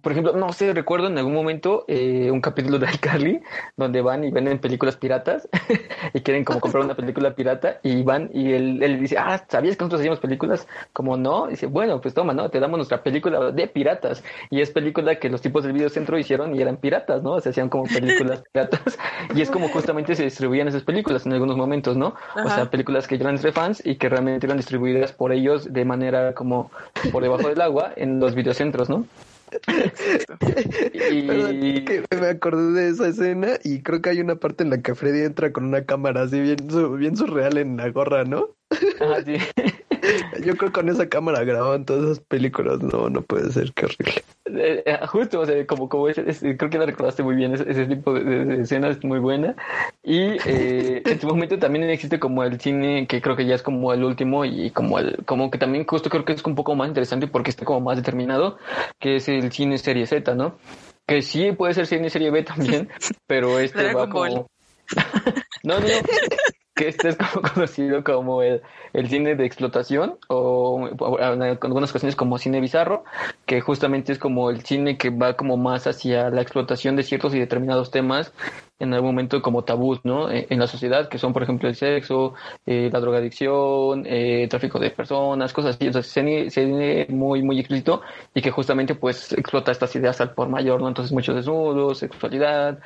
[0.00, 3.42] por ejemplo, no sé, recuerdo en algún momento eh, un capítulo de iCarly
[3.76, 5.48] donde van y venden películas piratas
[6.14, 9.76] y quieren como comprar una película pirata y van y él, él dice, ah, ¿sabías
[9.76, 10.66] que nosotros hacíamos películas?
[10.92, 12.48] Como no, dice, bueno, pues toma, ¿no?
[12.50, 16.54] Te damos nuestra película de piratas y es película que los tipos del videocentro hicieron
[16.54, 17.40] y eran piratas, ¿no?
[17.40, 18.98] Se hacían como películas piratas
[19.34, 22.14] y es como justamente se distribuían esas películas en algunos momentos, ¿no?
[22.36, 25.84] O sea, películas que eran entre fans y que realmente eran distribuidas por ellos de
[25.84, 26.70] manera como
[27.10, 29.06] por debajo del agua en los videocentros, ¿no?
[30.94, 31.84] Y...
[31.84, 34.94] que me acordé de esa escena y creo que hay una parte en la que
[34.94, 36.56] Freddy entra con una cámara así bien,
[36.98, 38.56] bien surreal en la gorra, ¿no?
[39.00, 39.36] Ah, sí.
[40.44, 42.80] Yo creo que con esa cámara grababan todas esas películas.
[42.80, 44.24] No, no puede ser, qué horrible.
[44.46, 48.12] Eh, eh, justo, o sea, como, como creo que la recordaste muy bien, ese, tipo
[48.14, 49.54] de, escenas muy buena.
[50.02, 53.62] Y eh, en su momento también existe como el cine, que creo que ya es
[53.62, 56.74] como el último y como el, como que también justo creo que es un poco
[56.74, 58.58] más interesante porque está como más determinado,
[58.98, 60.56] que es el cine serie Z, ¿no?
[61.06, 62.88] Que sí puede ser cine serie B también,
[63.26, 64.48] pero este va como...
[65.62, 65.86] no, no,
[66.74, 72.16] que este es como conocido como el, el cine de explotación o, en algunas ocasiones
[72.16, 73.04] como cine bizarro,
[73.46, 77.34] que justamente es como el cine que va como más hacia la explotación de ciertos
[77.34, 78.32] y determinados temas
[78.82, 80.28] en algún momento como tabús, ¿no?
[80.28, 82.34] E, en, la sociedad, que son, por ejemplo, el sexo,
[82.66, 85.86] eh, la drogadicción, eh, tráfico de personas, cosas así.
[85.86, 86.12] Entonces,
[86.52, 88.02] cine, muy, muy explícito
[88.34, 90.88] y que justamente, pues, explota estas ideas al por mayor, ¿no?
[90.88, 92.80] Entonces, muchos desnudos, sexualidad.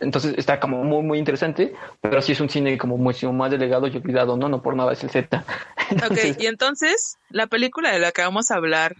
[0.00, 3.86] entonces, está como muy, muy interesante, pero sí es un cine como mucho más delegado
[3.86, 4.48] y olvidado, ¿no?
[4.48, 5.44] No por nada es el Z.
[6.10, 8.96] ok, y entonces, la película de la que vamos a hablar,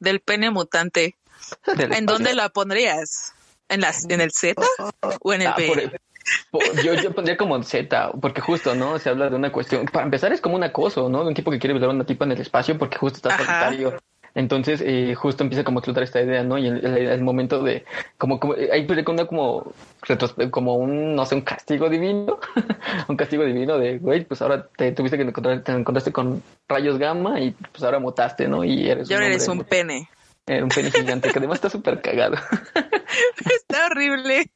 [0.00, 1.16] del pene mutante,
[1.78, 3.34] ¿en dónde la pondrías?
[3.68, 4.60] ¿En, las, en el Z
[5.20, 5.92] o en el ah, B?
[6.84, 8.98] yo, yo pondría como Z, porque justo, ¿no?
[8.98, 9.86] Se habla de una cuestión.
[9.86, 11.22] Para empezar, es como un acoso, ¿no?
[11.22, 13.36] De un tipo que quiere violar a una tipa en el espacio porque justo está
[13.36, 13.98] solitario.
[14.34, 16.56] Entonces, eh, justo empieza como a explotar esta idea, ¿no?
[16.56, 17.84] Y el, el, momento de,
[18.16, 19.74] como, como, hay película como,
[20.50, 22.38] como un, no sé, un castigo divino,
[23.08, 26.98] un castigo divino de, güey, pues ahora te tuviste que encontrar, te encontraste con rayos
[26.98, 28.64] gamma y pues ahora mutaste, ¿no?
[28.64, 30.08] Y eres y ahora eres un pene.
[30.46, 32.36] Era un pene gigante que además está súper cagado.
[33.54, 34.50] está horrible.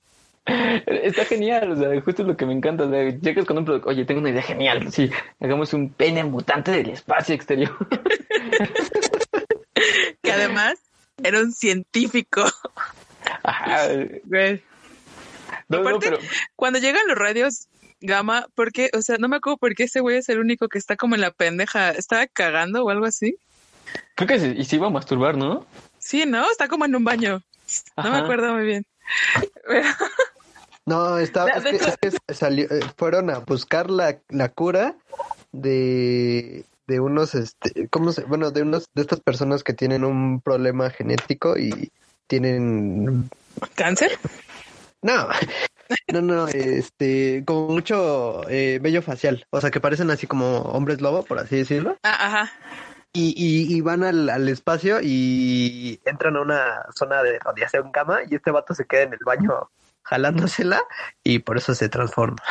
[0.86, 2.84] Está genial, o sea, justo lo que me encanta.
[2.84, 4.90] O sea, llegas con un producto, oye, tengo una idea genial.
[4.92, 5.10] Sí,
[5.40, 7.76] hagamos un pene mutante del espacio exterior.
[10.26, 10.78] que además
[11.22, 12.44] era un científico.
[13.42, 13.88] Ajá.
[15.68, 16.18] No, no, pero...
[16.56, 17.68] cuando llegan los radios
[18.00, 20.78] gamma, porque, o sea, no me acuerdo por qué ese güey es el único que
[20.78, 21.90] está como en la pendeja.
[21.90, 23.38] ¿Estaba cagando o algo así?
[24.16, 25.64] Creo que y se iba a masturbar, ¿no?
[25.98, 26.50] Sí, ¿no?
[26.50, 27.42] Está como en un baño.
[27.96, 28.86] No me acuerdo muy bien.
[30.84, 34.94] No, estaba, es que, salió, eh, fueron a buscar la, la cura
[35.50, 38.24] de, de unos, este, ¿cómo se?
[38.24, 41.92] Bueno, de unos, de estas personas que tienen un problema genético y
[42.26, 43.28] tienen...
[43.74, 44.18] ¿Cáncer?
[45.02, 45.28] No,
[46.12, 51.00] no, no, este, como mucho eh, vello facial, o sea, que parecen así como hombres
[51.00, 51.96] lobo, por así decirlo.
[52.02, 52.52] Ah, ajá.
[53.12, 57.90] Y, y, van al, al, espacio y entran a una zona de donde hace un
[57.90, 59.70] cama y este vato se queda en el baño
[60.02, 60.82] jalándosela
[61.24, 62.42] y por eso se transforma.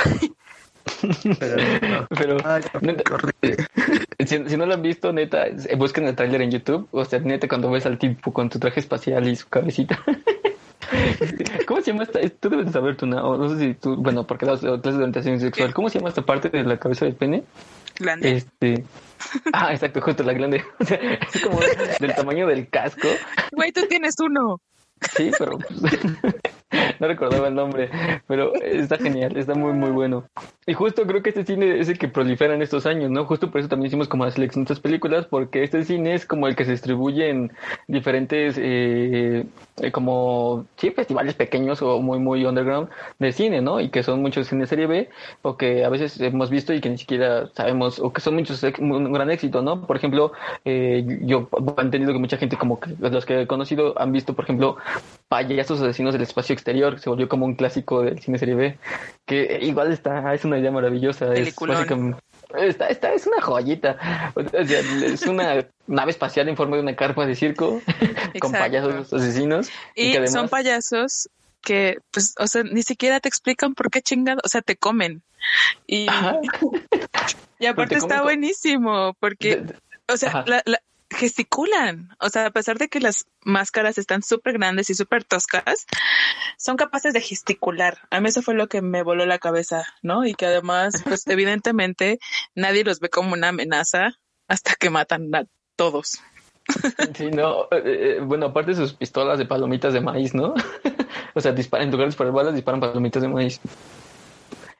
[2.09, 2.37] Pero,
[4.25, 5.45] si, no lo han visto, neta,
[5.77, 6.87] busquen el trailer en YouTube.
[6.91, 9.99] O sea, neta, cuando ves al tipo con tu traje espacial y su cabecita.
[11.67, 12.19] ¿Cómo se llama esta?
[12.39, 15.39] Tú debes saber tú, no, no sé si tú, bueno, porque las clases de orientación
[15.39, 17.43] sexual, ¿cómo se llama esta parte de la cabeza del pene?
[17.97, 18.35] Glande.
[18.35, 18.83] Este.
[19.53, 20.63] Ah, exacto, justo la glande.
[20.79, 21.59] O sea, es como
[21.99, 23.07] del tamaño del casco.
[23.51, 24.61] Güey, tú tienes uno.
[25.15, 25.93] Sí, pero pues,
[26.99, 27.89] no recordaba el nombre,
[28.27, 30.25] pero está genial, está muy, muy bueno.
[30.67, 33.25] Y justo creo que este cine es el que prolifera en estos años, ¿no?
[33.25, 36.25] Justo por eso también hicimos como la selección de estas películas, porque este cine es
[36.25, 37.51] como el que se distribuye en
[37.88, 39.45] diferentes, eh,
[39.91, 43.79] como, sí, festivales pequeños o muy, muy underground de cine, ¿no?
[43.79, 45.09] Y que son muchos cine serie B,
[45.43, 48.63] o que a veces hemos visto y que ni siquiera sabemos, o que son muchos,
[48.79, 49.85] un gran éxito, ¿no?
[49.85, 50.31] Por ejemplo,
[50.65, 54.33] eh, yo he entendido que mucha gente como que los que he conocido han visto,
[54.33, 54.77] por ejemplo,
[55.27, 58.78] Payasos Asesinos del Espacio Exterior, que se volvió como un clásico del cine serie B,
[59.25, 61.34] que igual está, es una idea maravillosa.
[61.34, 61.56] Es
[62.58, 63.97] Está, está, es una joyita.
[64.54, 67.82] es una nave espacial en forma de una carpa de circo
[68.39, 69.69] con payasos asesinos.
[69.95, 71.30] Y, son payasos
[71.61, 75.22] que, pues, o sea, ni siquiera te explican por qué chingado, o sea, te comen.
[75.86, 76.07] Y,
[77.59, 79.63] y aparte está buenísimo porque,
[80.07, 80.63] o sea, la,
[81.16, 82.09] gesticulan.
[82.20, 85.86] O sea, a pesar de que las máscaras están súper grandes y súper toscas,
[86.57, 87.99] son capaces de gesticular.
[88.11, 90.26] A mí eso fue lo que me voló la cabeza, ¿no?
[90.26, 92.20] Y que además, pues evidentemente
[92.53, 94.13] nadie los ve como una amenaza
[94.47, 95.45] hasta que matan a
[95.76, 96.22] todos.
[97.16, 100.55] Sí, no, eh, eh, bueno, aparte de sus pistolas de palomitas de maíz, ¿no?
[101.36, 103.61] o sea, disparan, en lugar de disparar balas, disparan palomitas de maíz.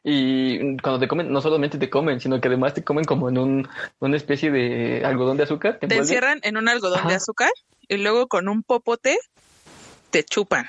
[0.08, 3.39] Y cuando te comen, no solamente te comen, sino que además te comen como en
[3.39, 3.68] un,
[3.99, 5.80] una especie de algodón de azúcar.
[5.80, 7.49] Te, encierran en un algodón de azúcar
[7.88, 9.18] y luego con un popote
[10.12, 10.68] te chupan.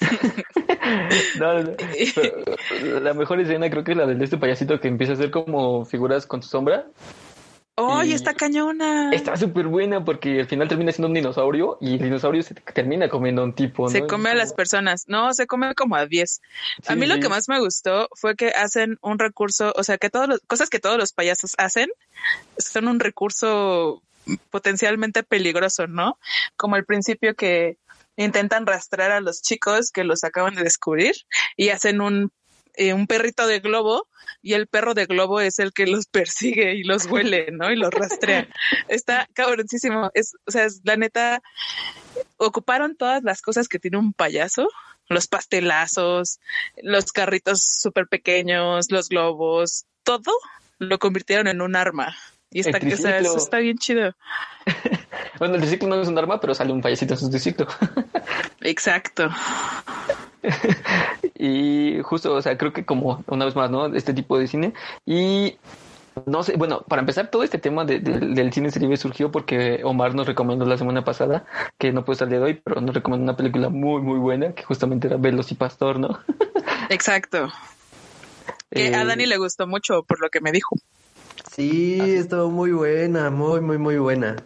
[1.38, 5.14] no, no, la mejor escena creo que es la de este payasito que empieza a
[5.14, 6.86] hacer como figuras con su sombra
[7.90, 9.10] ¡Ay, está cañona!
[9.12, 13.08] Está súper buena porque al final termina siendo un dinosaurio y el dinosaurio se termina
[13.08, 13.88] comiendo a un tipo.
[13.88, 15.04] Se come a las personas.
[15.08, 16.40] No, se come como a 10.
[16.86, 20.10] a mí lo que más me gustó fue que hacen un recurso, o sea, que
[20.10, 21.88] todas las cosas que todos los payasos hacen
[22.58, 24.02] son un recurso
[24.50, 26.18] potencialmente peligroso, ¿no?
[26.56, 27.78] Como al principio que
[28.16, 31.14] intentan rastrear a los chicos que los acaban de descubrir
[31.56, 32.30] y hacen un
[32.74, 34.08] eh, un perrito de globo
[34.40, 37.70] y el perro de globo es el que los persigue y los huele, ¿no?
[37.70, 38.48] Y los rastrea.
[38.88, 40.10] Está cabroncísimo.
[40.14, 41.42] Es, o sea, es, la neta,
[42.36, 44.68] ocuparon todas las cosas que tiene un payaso,
[45.08, 46.40] los pastelazos,
[46.82, 50.32] los carritos súper pequeños, los globos, todo
[50.78, 52.16] lo convirtieron en un arma.
[52.50, 54.14] Y está, o sea, eso está bien chido.
[55.38, 57.66] bueno, el triciclo no es un arma, pero sale un payasito en su triciclo.
[58.60, 59.30] Exacto.
[61.38, 63.86] y justo, o sea, creo que como una vez más, ¿no?
[63.86, 64.74] Este tipo de cine.
[65.06, 65.56] Y
[66.26, 70.26] no sé, bueno, para empezar, todo este tema del cine serie surgió porque Omar nos
[70.26, 71.46] recomendó la semana pasada,
[71.78, 74.62] que no puede salir de hoy, pero nos recomendó una película muy, muy buena, que
[74.62, 76.18] justamente era Velos y Pastor, ¿no?
[76.90, 77.50] Exacto.
[78.70, 80.76] Que a eh, Dani le gustó mucho por lo que me dijo.
[81.50, 84.36] Sí, estuvo muy buena, muy, muy, muy buena.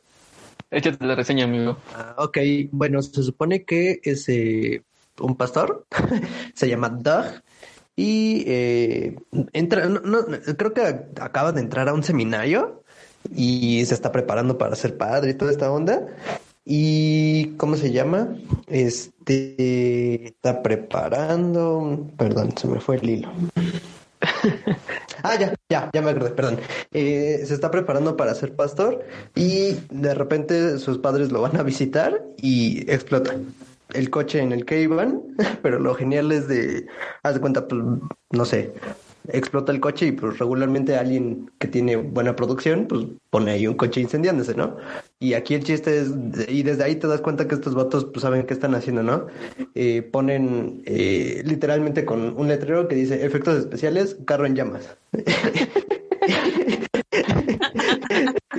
[0.70, 1.76] Échate la reseña, amigo.
[1.94, 2.38] Ah, ok,
[2.72, 4.82] bueno, se supone que ese
[5.20, 5.86] un pastor,
[6.54, 7.26] se llama Doug,
[7.96, 9.16] y eh,
[9.54, 10.24] entra, no,
[10.56, 10.82] creo que
[11.20, 12.82] acaba de entrar a un seminario
[13.34, 16.06] y se está preparando para ser padre y toda esta onda.
[16.64, 18.36] ¿Y cómo se llama?
[18.66, 22.06] Este está preparando.
[22.18, 23.32] Perdón, se me fue el hilo.
[25.22, 26.58] ah, ya, ya, ya me acordé, perdón.
[26.92, 29.04] Eh, se está preparando para ser pastor
[29.34, 33.36] y de repente sus padres lo van a visitar y explota
[33.94, 35.22] el coche en el que iban,
[35.62, 36.86] pero lo genial es de,
[37.22, 37.82] haz de cuenta, pues,
[38.30, 38.72] no sé,
[39.32, 43.74] explota el coche y pues regularmente alguien que tiene buena producción, pues pone ahí un
[43.74, 44.76] coche incendiándose, ¿no?
[45.18, 46.12] Y aquí el chiste es,
[46.48, 49.26] y desde ahí te das cuenta que estos vatos pues saben qué están haciendo, ¿no?
[49.74, 54.96] Eh, ponen eh, literalmente con un letrero que dice efectos especiales, carro en llamas.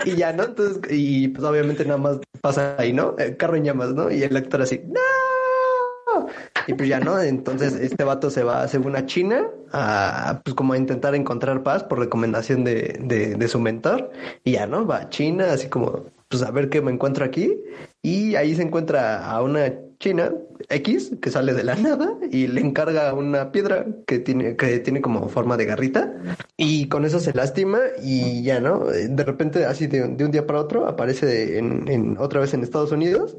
[0.06, 0.44] y ya, ¿no?
[0.44, 3.16] Entonces, y pues obviamente nada más pasa ahí, ¿no?
[3.18, 4.12] El carro en llamas, ¿no?
[4.12, 6.28] Y el actor así, ¡no!
[6.68, 7.22] Y pues ya, ¿no?
[7.22, 11.84] Entonces este vato se va, según a China, a pues como a intentar encontrar paz
[11.84, 14.12] por recomendación de, de, de su mentor.
[14.44, 14.86] Y ya, ¿no?
[14.86, 17.62] Va a China, así como, pues a ver qué me encuentro aquí.
[18.02, 20.32] Y ahí se encuentra a una china
[20.70, 25.02] X que sale de la nada y le encarga una piedra que tiene, que tiene
[25.02, 26.14] como forma de garrita
[26.56, 28.86] y con eso se lastima y ya, ¿no?
[28.86, 33.38] De repente, así de, un día para otro, aparece en, otra vez en Estados Unidos.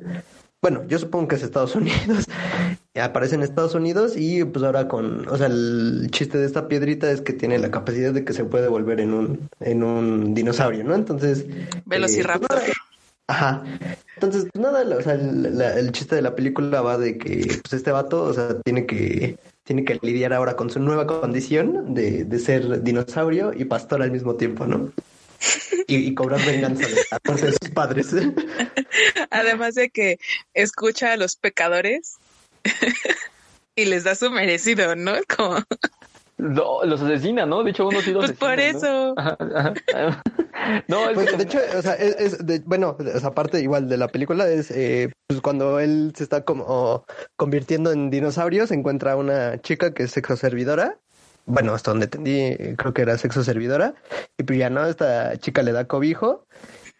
[0.60, 2.26] Bueno, yo supongo que es Estados Unidos.
[3.00, 7.10] aparece en Estados Unidos y pues ahora con, o sea, el chiste de esta piedrita
[7.10, 10.82] es que tiene la capacidad de que se puede volver en un, en un dinosaurio,
[10.82, 10.94] ¿no?
[10.94, 11.46] Entonces...
[11.84, 12.58] Velociraptor.
[12.58, 12.72] Eh,
[13.28, 13.62] Ajá.
[14.14, 17.92] Entonces, pues nada, o sea, el, chiste de la película va de que pues este
[17.92, 22.38] vato, o sea, tiene que tiene que lidiar ahora con su nueva condición de, de
[22.38, 24.90] ser dinosaurio y pastor al mismo tiempo, ¿no?
[25.86, 28.08] Y, cobrar venganza de la parte de sus padres.
[29.30, 30.18] Además de que
[30.54, 32.16] escucha a los pecadores
[33.76, 35.12] y les da su merecido, ¿no?
[35.36, 35.62] Como
[36.38, 37.64] no, los asesina, ¿no?
[37.64, 39.14] De hecho, uno sí los Pues por eso.
[39.14, 40.22] ¿no?
[41.14, 44.70] Pues, de hecho, o sea, es, de, bueno, esa parte igual de la película es
[44.70, 47.04] eh, pues cuando él se está como
[47.36, 50.98] convirtiendo en dinosaurio, se encuentra una chica que es sexoservidora.
[51.46, 53.94] Bueno, hasta donde entendí, creo que era sexoservidora.
[54.36, 56.46] Y pues ya no, esta chica le da cobijo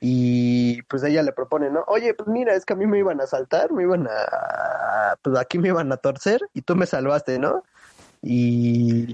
[0.01, 1.85] y pues ella le propone, ¿no?
[1.89, 5.37] Oye, pues mira, es que a mí me iban a saltar, me iban a, pues
[5.39, 7.65] aquí me iban a torcer y tú me salvaste, ¿no?
[8.23, 9.07] Y,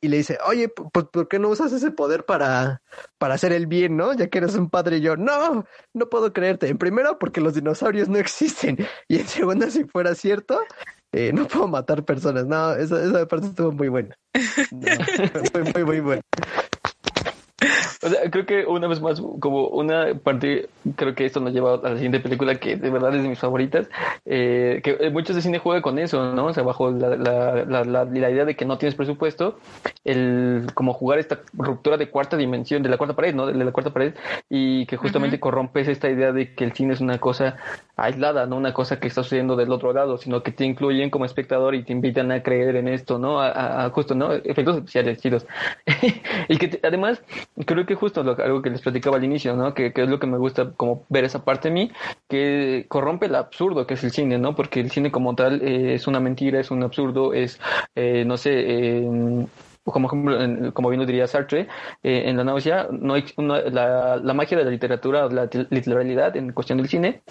[0.00, 2.82] y le dice, oye, pues ¿por qué no usas ese poder para,
[3.18, 4.12] para hacer el bien, no?
[4.12, 6.68] Ya que eres un padre y yo, no, no puedo creerte.
[6.68, 8.78] En primero, porque los dinosaurios no existen.
[9.08, 10.60] Y en segundo, si fuera cierto,
[11.12, 12.46] eh, no puedo matar personas.
[12.46, 14.16] No, esa, esa parte estuvo muy buena.
[14.72, 16.22] muy, muy, muy buena.
[18.04, 21.74] O sea, creo que una vez más, como una parte, creo que esto nos lleva
[21.74, 23.88] a la siguiente película que de verdad es de mis favoritas,
[24.26, 26.46] eh, que muchos de cine juegan con eso, ¿no?
[26.46, 29.58] O sea, bajo la, la, la, la, idea de que no tienes presupuesto,
[30.04, 33.46] el como jugar esta ruptura de cuarta dimensión, de la cuarta pared, ¿no?
[33.46, 34.14] De la cuarta pared,
[34.50, 37.56] y que justamente corrompes esta idea de que el cine es una cosa
[37.96, 41.24] aislada, no una cosa que está sucediendo del otro lado, sino que te incluyen como
[41.24, 43.40] espectador y te invitan a creer en esto, ¿no?
[43.40, 44.32] A, a justo, ¿no?
[44.32, 45.46] Efectos especiales chidos.
[46.48, 47.22] y que además,
[47.64, 49.74] creo que justo lo, algo que les platicaba al inicio, ¿no?
[49.74, 51.92] Que, es lo que me gusta como ver esa parte de mí,
[52.28, 54.54] que corrompe el absurdo que es el cine, ¿no?
[54.54, 57.60] Porque el cine como tal eh, es una mentira, es un absurdo, es,
[57.94, 59.46] eh, no sé, eh,
[59.84, 61.68] como ejemplo, como bien lo diría Sartre,
[62.02, 66.78] en la náusea, no hay la, la, magia de la literatura, la literalidad en cuestión
[66.78, 67.22] del cine,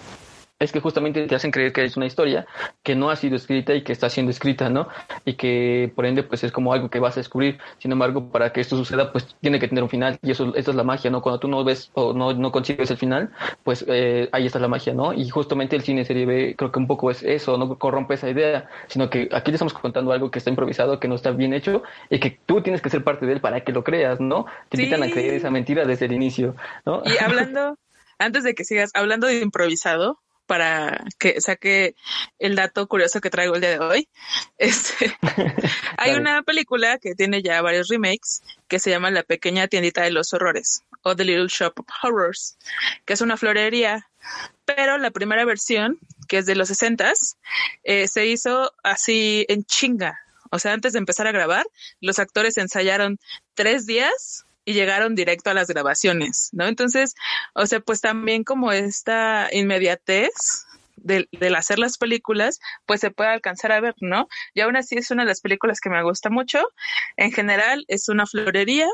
[0.58, 2.46] es que justamente te hacen creer que es una historia
[2.82, 4.88] que no ha sido escrita y que está siendo escrita, ¿no?
[5.24, 7.58] Y que por ende pues es como algo que vas a descubrir.
[7.78, 10.70] Sin embargo, para que esto suceda pues tiene que tener un final y eso, esa
[10.70, 11.22] es la magia, ¿no?
[11.22, 13.30] Cuando tú no ves o no, no consigues el final,
[13.62, 15.12] pues eh, ahí está la magia, ¿no?
[15.12, 18.30] Y justamente el cine serie B creo que un poco es eso, no corrompe esa
[18.30, 21.52] idea, sino que aquí le estamos contando algo que está improvisado, que no está bien
[21.52, 24.46] hecho y que tú tienes que ser parte de él para que lo creas, ¿no?
[24.68, 26.54] Te invitan a creer esa mentira desde el inicio,
[26.86, 27.02] ¿no?
[27.04, 27.76] Y hablando
[28.18, 31.94] antes de que sigas hablando de improvisado, para que saque
[32.38, 34.08] el dato curioso que traigo el día de hoy.
[34.58, 35.16] Este,
[35.98, 40.10] hay una película que tiene ya varios remakes que se llama La pequeña tiendita de
[40.10, 42.56] los horrores o The Little Shop of Horrors,
[43.04, 44.08] que es una florería.
[44.64, 47.12] Pero la primera versión, que es de los 60
[47.82, 50.18] eh, se hizo así en chinga.
[50.50, 51.66] O sea, antes de empezar a grabar,
[52.00, 53.18] los actores ensayaron
[53.54, 56.66] tres días y llegaron directo a las grabaciones, ¿no?
[56.66, 57.14] Entonces,
[57.54, 60.30] o sea, pues también como esta inmediatez
[60.96, 64.28] del, hacer las películas, pues se puede alcanzar a ver, ¿no?
[64.54, 66.62] Y aún así es una de las películas que me gusta mucho.
[67.16, 68.88] En general es una florería,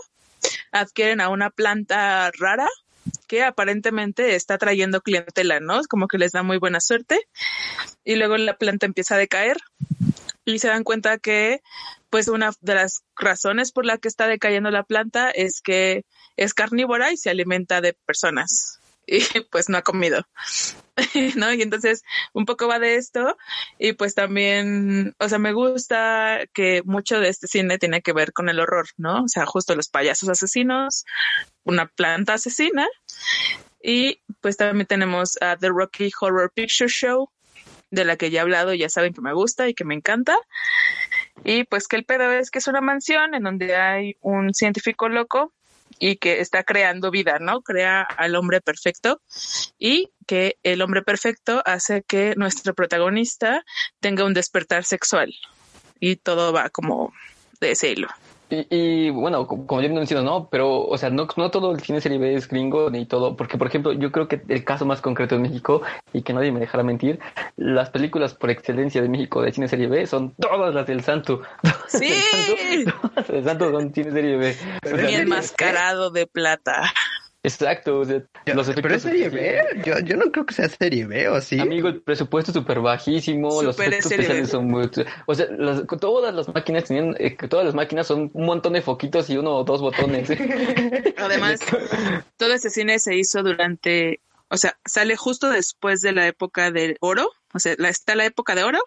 [0.73, 2.68] adquieren a una planta rara
[3.27, 5.81] que aparentemente está trayendo clientela, ¿no?
[5.89, 7.21] Como que les da muy buena suerte
[8.05, 9.57] y luego la planta empieza a decaer
[10.55, 11.63] y se dan cuenta que
[12.11, 16.05] pues una de las razones por la que está decayendo la planta es que
[16.37, 20.27] es carnívora y se alimenta de personas y pues no ha comido.
[21.37, 21.53] ¿No?
[21.53, 23.37] Y entonces un poco va de esto
[23.79, 28.33] y pues también, o sea, me gusta que mucho de este cine tiene que ver
[28.33, 29.25] con el horror, ¿no?
[29.25, 31.05] O sea, justo los payasos asesinos,
[31.65, 32.87] una planta asesina
[33.83, 37.31] y pues también tenemos a The Rocky Horror Picture Show,
[37.91, 40.36] de la que ya he hablado, ya saben que me gusta y que me encanta.
[41.45, 45.09] Y pues que el pedo es que es una mansión en donde hay un científico
[45.09, 45.53] loco
[45.99, 47.62] y que está creando vida, ¿no?
[47.62, 49.20] Crea al hombre perfecto
[49.78, 53.64] y que el hombre perfecto hace que nuestro protagonista
[54.01, 55.34] tenga un despertar sexual
[55.99, 57.12] y todo va como
[57.61, 58.09] de ese hilo.
[58.51, 62.01] Y, bueno, como, yo me menciono, no, pero, o sea, no, no todo el cine
[62.01, 65.01] serie B es gringo ni todo, porque, por ejemplo, yo creo que el caso más
[65.01, 65.83] concreto de México,
[66.13, 67.21] y que nadie me dejará mentir,
[67.57, 71.43] las películas por excelencia de México de cine serie B son todas las del Santo.
[71.89, 72.15] Sí.
[72.85, 74.57] todas las del Santo son cine serie B.
[75.11, 76.93] Y enmascarado de plata.
[77.43, 78.82] Exacto, o sea, los efectos.
[78.82, 81.59] Pero es serie B, yo, yo no creo que sea serie B, ¿o sí?
[81.59, 84.91] Amigo, el presupuesto es súper bajísimo, los efectos especiales son muy.
[85.26, 88.82] O sea, las, todas las máquinas tenían, eh, todas las máquinas son un montón de
[88.82, 90.28] foquitos y uno o dos botones.
[91.16, 91.61] Además,
[92.36, 94.20] todo este cine se hizo durante.
[94.49, 98.55] O sea, sale justo después de la época del oro, o sea, está la época
[98.55, 98.80] de oro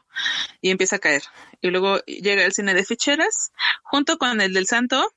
[0.62, 1.24] y empieza a caer.
[1.62, 3.52] Y luego llega el cine de ficheras,
[3.82, 5.12] junto con el del santo,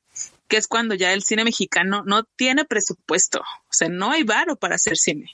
[0.49, 4.57] que es cuando ya el cine mexicano no tiene presupuesto, o sea, no hay varo
[4.57, 5.31] para hacer cine.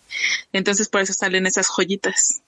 [0.52, 2.42] Entonces por eso salen esas joyitas.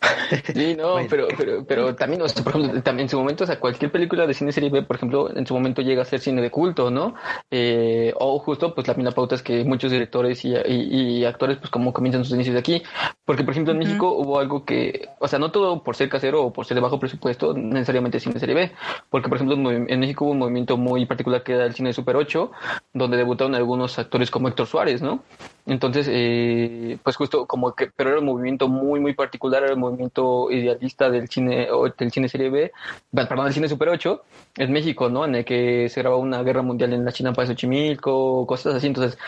[0.54, 3.46] Sí, no, pero, pero, pero también, o sea, por ejemplo, también en su momento, o
[3.46, 6.20] sea, cualquier película de cine serie B, por ejemplo, en su momento llega a ser
[6.20, 7.14] cine de culto, ¿no?
[7.50, 11.92] Eh, o justo, pues la pauta es que muchos directores y, y, actores, pues como
[11.92, 12.82] comienzan sus inicios de aquí.
[13.24, 16.44] Porque, por ejemplo, en México hubo algo que, o sea, no todo por ser casero
[16.44, 18.72] o por ser de bajo presupuesto, necesariamente cine serie B.
[19.10, 22.16] Porque, por ejemplo, en México hubo un movimiento muy particular que era el cine Super
[22.16, 22.50] 8,
[22.92, 25.22] donde debutaron algunos actores como Héctor Suárez, ¿no?
[25.66, 29.78] Entonces, eh, pues justo como que, pero era un movimiento muy, muy particular, era el
[29.78, 32.72] movimiento idealista del cine, del cine serie B,
[33.12, 34.22] perdón, del cine Super 8,
[34.58, 35.24] en México, ¿no?
[35.24, 38.88] En el que se grababa una guerra mundial en la China para Xochimilco, cosas así,
[38.88, 39.18] entonces,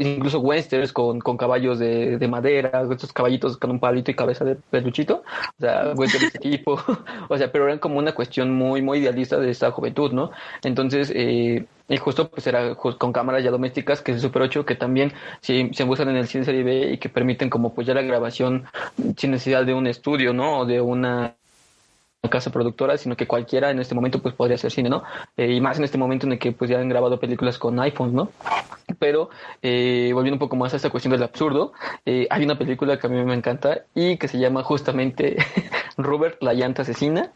[0.00, 4.44] incluso westerns con, con caballos de, de, madera, estos caballitos con un palito y cabeza
[4.44, 5.22] de peluchito,
[5.58, 6.80] o sea, westerns de tipo,
[7.28, 10.32] o sea, pero eran como una cuestión muy, muy idealista de esta juventud, ¿no?
[10.64, 14.64] Entonces, eh, y justo pues era con cámaras ya domésticas, que es el Super 8,
[14.64, 17.86] que también se, se usan en el cine serie B y que permiten como pues
[17.86, 18.64] ya la grabación
[19.16, 20.60] sin necesidad de un estudio, ¿no?
[20.60, 21.34] O de una
[22.30, 25.02] casa productora, sino que cualquiera en este momento pues podría hacer cine, ¿no?
[25.36, 27.80] Eh, y más en este momento en el que pues ya han grabado películas con
[27.80, 28.30] iPhones, ¿no?
[29.00, 29.30] Pero
[29.60, 31.72] eh, volviendo un poco más a esta cuestión del absurdo,
[32.06, 35.36] eh, hay una película que a mí me encanta y que se llama justamente
[35.96, 37.32] Robert la llanta asesina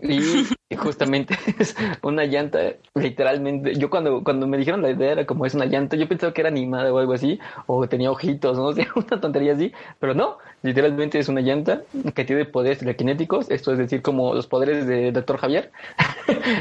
[0.68, 3.74] y justamente es una llanta, literalmente.
[3.74, 6.40] Yo cuando, cuando me dijeron la idea era como es una llanta, yo pensaba que
[6.40, 10.38] era animada o algo así, o tenía ojitos, no sé, una tontería así, pero no,
[10.62, 11.82] literalmente es una llanta
[12.14, 15.70] que tiene poderes telequinéticos, esto es decir, como los poderes de Doctor Javier,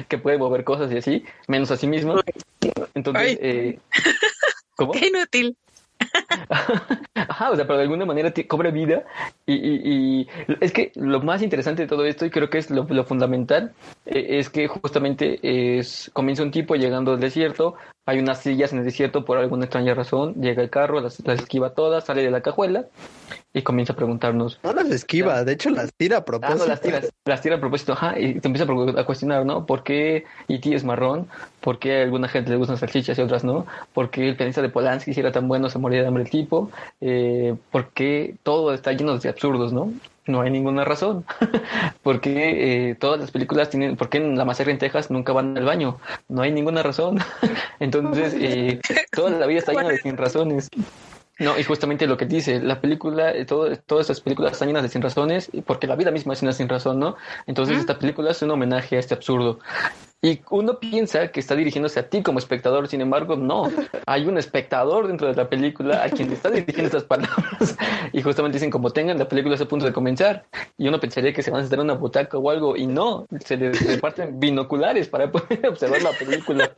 [0.08, 2.16] que puede mover cosas y así, menos a sí mismo.
[2.94, 3.80] Entonces, eh,
[4.76, 4.92] ¿cómo?
[4.92, 5.58] Qué inútil.
[7.16, 9.04] Ajá, o sea, pero de alguna manera cobra vida
[9.46, 10.28] y, y,
[10.60, 13.74] es que lo más interesante de todo esto y creo que es lo, fundamental
[14.06, 17.76] eh, es que justamente es comienza un tipo llegando al desierto,
[18.06, 21.74] hay unas sillas en el desierto por alguna extraña razón, llega el carro, las, esquiva
[21.74, 22.86] todas, sale de la cajuela
[23.54, 24.60] y comienza a preguntarnos.
[24.64, 26.64] No las esquiva, de hecho las tira a propósito.
[26.64, 28.66] Ah, no, las, tira, las tira a propósito, ajá, y te empieza
[29.00, 29.66] a cuestionar, ¿no?
[29.66, 30.76] ¿Por qué E.T.
[30.76, 31.28] es marrón?
[31.62, 33.66] ¿Por qué a alguna gente le gustan salchichas y otras no?
[33.93, 36.30] ¿Por qué el pianista de Polanski, si era tan bueno, se moría de hambre el
[36.30, 36.72] tipo?
[37.00, 39.92] Eh, ¿Por qué todo está lleno de absurdos, no?
[40.28, 41.26] no hay ninguna razón.
[42.04, 45.66] porque eh, todas las películas tienen, porque en La Masacre en Texas nunca van al
[45.66, 46.00] baño?
[46.28, 47.20] No hay ninguna razón.
[47.80, 48.80] Entonces, eh,
[49.12, 50.70] toda la vida está llena de sin razones.
[51.40, 54.84] No, y justamente lo que dice, la película, eh, todo, todas estas películas están llenas
[54.84, 57.18] de sin razones, porque la vida misma es una sin razón, ¿no?
[57.46, 59.60] Entonces, esta película es un homenaje a este absurdo.
[60.22, 63.70] Y uno piensa que está dirigiéndose a ti como espectador, sin embargo, no.
[64.08, 67.78] Hay un espectador dentro de la película a quien le está dirigiendo estas palabras.
[68.12, 70.46] Y justamente dicen, como tengan, la película está a punto de comenzar.
[70.78, 73.28] Y uno pensaría que se van a estar en una butaca o algo, y no,
[73.44, 76.72] se le reparten binoculares para poder observar la película.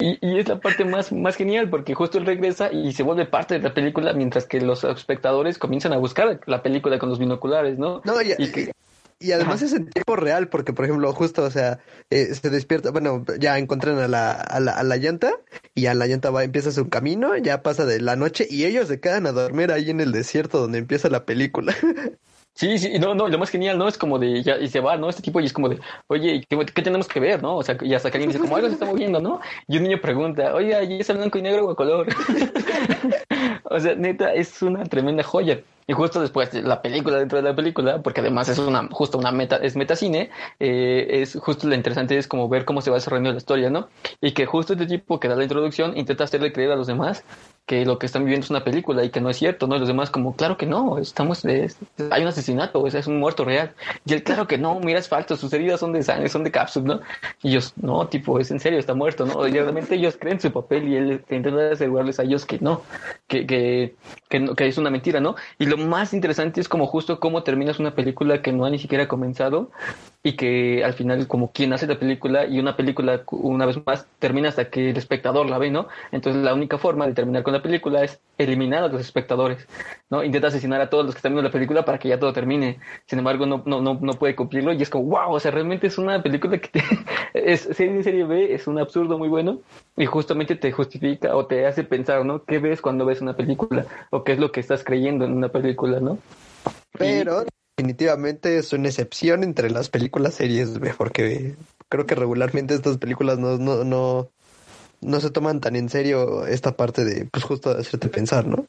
[0.00, 3.26] Y, y, es la parte más, más genial porque justo él regresa y se vuelve
[3.26, 7.18] parte de la película mientras que los espectadores comienzan a buscar la película con los
[7.18, 8.00] binoculares, ¿no?
[8.04, 8.70] No, y, que,
[9.18, 11.80] y además es en tiempo real, porque por ejemplo, justo, o sea,
[12.10, 15.32] eh, se despierta, bueno, ya encuentran a la, a la, a la llanta
[15.74, 18.86] y a la llanta va, empieza su camino, ya pasa de la noche y ellos
[18.86, 21.74] se quedan a dormir ahí en el desierto donde empieza la película.
[22.58, 23.86] Sí, sí, no, no, lo más genial, ¿no?
[23.86, 25.08] Es como de, ya, y se va, ¿no?
[25.08, 25.78] Este tipo y es como de,
[26.08, 27.58] oye, ¿qué, tenemos que ver, no?
[27.58, 29.40] O sea, y hasta que alguien dice, como algo se está moviendo, ¿no?
[29.68, 32.08] Y un niño pregunta, oye, ¿y es blanco y negro o a color?
[33.62, 35.60] o sea, neta, es una tremenda joya.
[35.86, 39.18] Y justo después de la película dentro de la película, porque además es una, justo
[39.18, 40.28] una meta, es metacine,
[40.58, 43.88] eh, es justo lo interesante es como ver cómo se va desarrollando la historia, ¿no?
[44.20, 47.24] Y que justo este tipo que da la introducción intenta hacerle creer a los demás
[47.68, 49.76] que lo que están viviendo es una película y que no es cierto, ¿no?
[49.76, 51.70] Y los demás como, claro que no, estamos, de,
[52.10, 53.74] hay un asesinato, es un muerto real.
[54.06, 56.50] Y él, claro que no, mira, es falso, sus heridas son de sangre, son de
[56.50, 57.00] cápsula, ¿no?
[57.42, 59.46] Y ellos, no, tipo, es en serio, está muerto, ¿no?
[59.46, 62.80] Y realmente ellos creen su papel y él intenta asegurarles a ellos que no,
[63.26, 63.94] que, que,
[64.30, 65.36] que es una mentira, ¿no?
[65.58, 68.78] Y lo más interesante es como justo cómo terminas una película que no ha ni
[68.78, 69.70] siquiera comenzado
[70.22, 74.06] y que al final como quien hace la película y una película una vez más
[74.18, 75.86] termina hasta que el espectador la ve, ¿no?
[76.10, 79.66] Entonces la única forma de terminar con la película es eliminar a los espectadores,
[80.10, 80.24] ¿no?
[80.24, 82.78] Intenta asesinar a todos los que están viendo la película para que ya todo termine.
[83.06, 85.86] Sin embargo, no, no, no, no puede cumplirlo y es como, wow, o sea, realmente
[85.86, 86.82] es una película que te,
[87.34, 89.60] es serie, serie B, es un absurdo muy bueno
[89.96, 92.44] y justamente te justifica o te hace pensar, ¿no?
[92.44, 93.86] ¿Qué ves cuando ves una película?
[94.10, 96.18] O qué es lo que estás creyendo en una película, ¿no?
[96.98, 97.44] Pero
[97.78, 101.54] definitivamente es una excepción entre las películas series, porque
[101.88, 104.28] creo que regularmente estas películas no, no, no,
[105.00, 108.66] no se toman tan en serio esta parte de, pues justo de hacerte pensar, ¿no?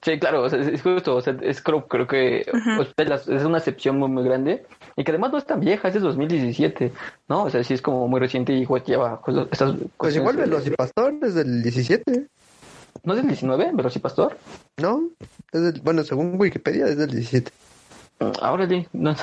[0.00, 4.24] Sí, claro, es justo, o sea, es creo, creo que es una excepción muy, muy
[4.24, 4.64] grande
[4.96, 6.92] y que además no es tan vieja, es de 2017,
[7.28, 7.42] ¿no?
[7.44, 9.20] O sea, sí es como muy reciente y pues, lleva
[9.50, 12.26] estas Pues igual Velocipastor es del 17.
[13.04, 14.38] ¿No es del 19, Velocipastor?
[14.78, 15.10] No,
[15.52, 17.52] es del, bueno, según Wikipedia es del 17.
[18.42, 19.14] Ahora sí, no,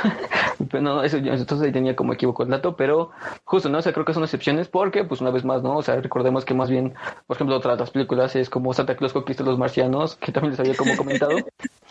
[0.81, 3.11] no, eso entonces ahí tenía como equivoco el dato, pero
[3.45, 3.77] justo, ¿no?
[3.77, 5.77] O sea, creo que son excepciones porque, pues una vez más, ¿no?
[5.77, 6.95] O sea, recordemos que más bien,
[7.27, 10.51] por ejemplo, otras las películas es como Santa Claus conquista a los marcianos, que también
[10.51, 11.37] les había como comentado,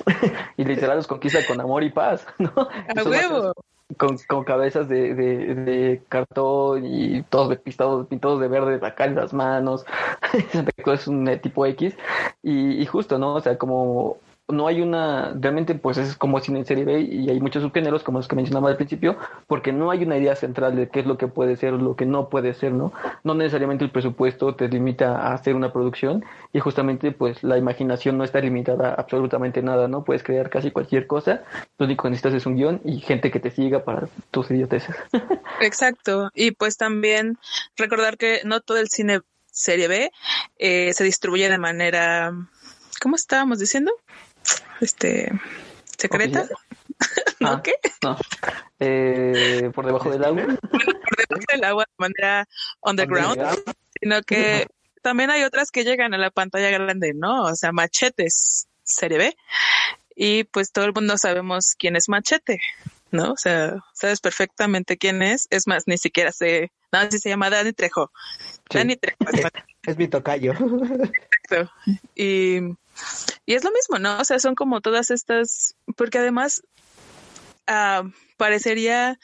[0.57, 2.51] y literal los conquista con amor y paz, ¿no?
[2.57, 3.53] ¡A huevo!
[3.97, 9.15] Con, con, cabezas de, de, de, cartón y todos pintados, pintados de verde acá en
[9.15, 9.87] las manos.
[10.51, 11.97] Santa Claus es un tipo X
[12.43, 13.35] y, y justo, ¿no?
[13.35, 14.19] O sea, como
[14.49, 18.05] no hay una, realmente pues es como cine en serie B y hay muchos subgéneros
[18.05, 19.17] como los que mencionaba al principio,
[19.47, 21.97] porque no hay una idea central de qué es lo que puede ser o lo
[21.97, 22.93] que no puede ser, ¿no?
[23.25, 28.19] No necesariamente el presupuesto te limita a hacer una producción y justamente pues la imaginación
[28.19, 30.05] no está limitada a absolutamente nada, ¿no?
[30.05, 31.45] Puedes crear casi cualquier cosa,
[31.79, 34.97] lo único que necesitas es un guion y gente que te siga para tus idioteces.
[35.61, 37.39] Exacto, y pues también
[37.77, 39.21] recordar que no todo el cine
[39.51, 40.11] serie B
[40.59, 42.33] eh, se distribuye de manera,
[43.01, 43.93] ¿cómo estábamos diciendo?
[44.81, 45.31] Este
[45.99, 46.49] secreta.
[47.41, 47.75] ¿No ah, qué?
[48.03, 48.17] No.
[48.81, 50.43] Eh, por debajo del agua.
[50.71, 50.81] por
[51.29, 52.49] debajo del agua de manera
[52.81, 53.43] underground,
[54.01, 54.67] sino que
[55.03, 57.45] también hay otras que llegan a la pantalla grande, ¿no?
[57.45, 59.37] O sea, machetes, serie B.
[60.17, 62.59] Y pues todo el mundo sabemos quién es Machete,
[63.11, 63.33] ¿no?
[63.33, 65.47] O sea, sabes perfectamente quién es.
[65.51, 68.11] Es más, ni siquiera sé, nada, si se llama Dani Trejo.
[68.71, 69.19] Dani Trejo.
[69.87, 70.53] Es, mi tocayo.
[70.53, 71.73] Exacto.
[72.15, 72.61] Y
[73.45, 74.19] y es lo mismo, ¿no?
[74.19, 76.63] O sea, son como todas estas, porque además
[77.67, 78.03] ah,
[78.37, 79.19] parecería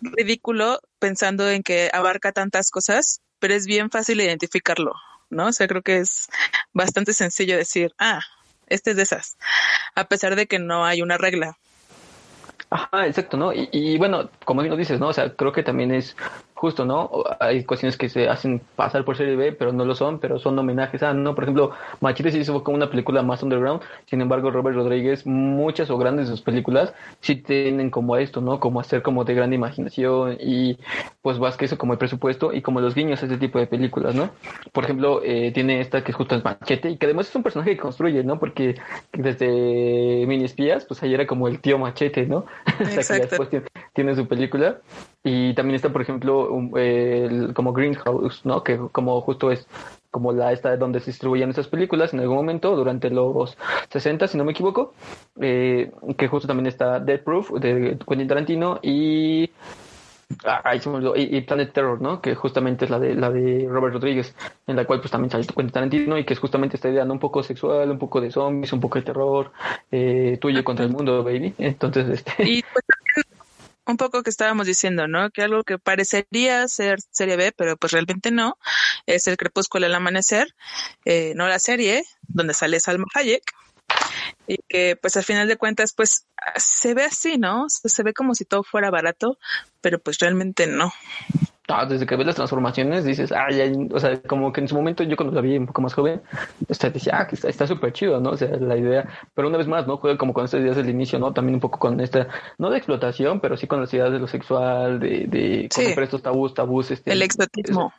[0.00, 4.94] ridículo pensando en que abarca tantas cosas, pero es bien fácil identificarlo,
[5.30, 5.48] ¿no?
[5.48, 6.28] O sea, creo que es
[6.72, 8.20] bastante sencillo decir, ah,
[8.68, 9.36] este es de esas,
[9.94, 11.58] a pesar de que no hay una regla.
[12.70, 13.52] Ajá, exacto, ¿no?
[13.52, 15.08] Y, y bueno, como bien lo dices, ¿no?
[15.08, 16.16] O sea, creo que también es
[16.58, 17.10] justo, ¿no?
[17.38, 20.58] Hay cuestiones que se hacen pasar por serie B, pero no lo son, pero son
[20.58, 21.36] homenajes a, ¿no?
[21.36, 25.88] Por ejemplo, Machete se hizo como una película más underground, sin embargo, Robert Rodríguez, muchas
[25.88, 28.58] o grandes de sus películas sí tienen como esto, ¿no?
[28.58, 30.78] Como hacer como de gran imaginación y
[31.22, 34.30] pues Vázquez como el presupuesto y como los guiños a este tipo de películas, ¿no?
[34.72, 37.44] Por ejemplo, eh, tiene esta que es justo es Machete y que además es un
[37.44, 38.40] personaje que construye, ¿no?
[38.40, 38.74] Porque
[39.12, 42.46] desde Mini Espías, pues ahí era como el tío Machete, ¿no?
[42.80, 43.28] Exacto.
[43.28, 44.78] después tiene, tiene su película
[45.24, 48.62] y también está, por ejemplo, el, como Greenhouse, ¿no?
[48.62, 49.66] Que como justo es
[50.10, 53.58] como la esta donde se distribuían esas películas en algún momento durante los
[53.90, 54.94] 60 si no me equivoco
[55.38, 59.50] eh, que justo también está Dead Proof de Quentin Tarantino y
[60.44, 60.74] ah,
[61.14, 62.22] y, Planet Terror, ¿no?
[62.22, 64.34] Que justamente es la de la de Robert Rodríguez,
[64.66, 67.12] en la cual pues también sale Quentin Tarantino y que es justamente esta idea, ¿no?
[67.14, 69.52] Un poco sexual, un poco de zombies, un poco de terror,
[69.90, 71.54] eh, tuyo contra el mundo, baby.
[71.58, 72.48] Entonces, este.
[72.48, 72.84] Y pues
[73.88, 75.30] un poco que estábamos diciendo, ¿no?
[75.30, 78.58] Que algo que parecería ser serie B, pero pues realmente no,
[79.06, 80.54] es el crepúsculo al amanecer,
[81.04, 83.42] eh, no la serie, donde sale Salma Hayek,
[84.46, 86.26] y que pues al final de cuentas pues
[86.56, 87.66] se ve así, ¿no?
[87.68, 89.38] Se ve como si todo fuera barato,
[89.80, 90.92] pero pues realmente no.
[91.70, 94.74] Ah, desde que ves las transformaciones dices, ah, ya, o sea, como que en su
[94.74, 96.22] momento yo cuando la vi un poco más joven,
[96.66, 98.30] este, decía, ah, que está súper chido, ¿no?
[98.30, 99.98] O sea, la idea, pero una vez más, ¿no?
[99.98, 101.34] Juega como con estas ideas del inicio, ¿no?
[101.34, 104.26] También un poco con esta, no de explotación, pero sí con las ideas de lo
[104.26, 105.82] sexual, de, de sí.
[105.94, 107.12] estos tabús, tabús, este.
[107.12, 107.92] El exotismo.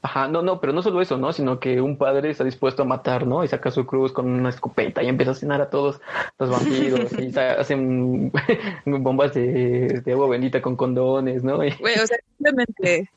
[0.00, 1.32] Ajá, no, no, pero no solo eso, ¿no?
[1.32, 3.42] Sino que un padre está dispuesto a matar, ¿no?
[3.42, 6.00] Y saca su cruz con una escopeta y empieza a cenar a todos
[6.38, 8.32] los vampiros y hacen
[8.86, 11.56] bombas de, de, agua bendita con condones, ¿no?
[11.56, 13.10] Güey, o sea, simplemente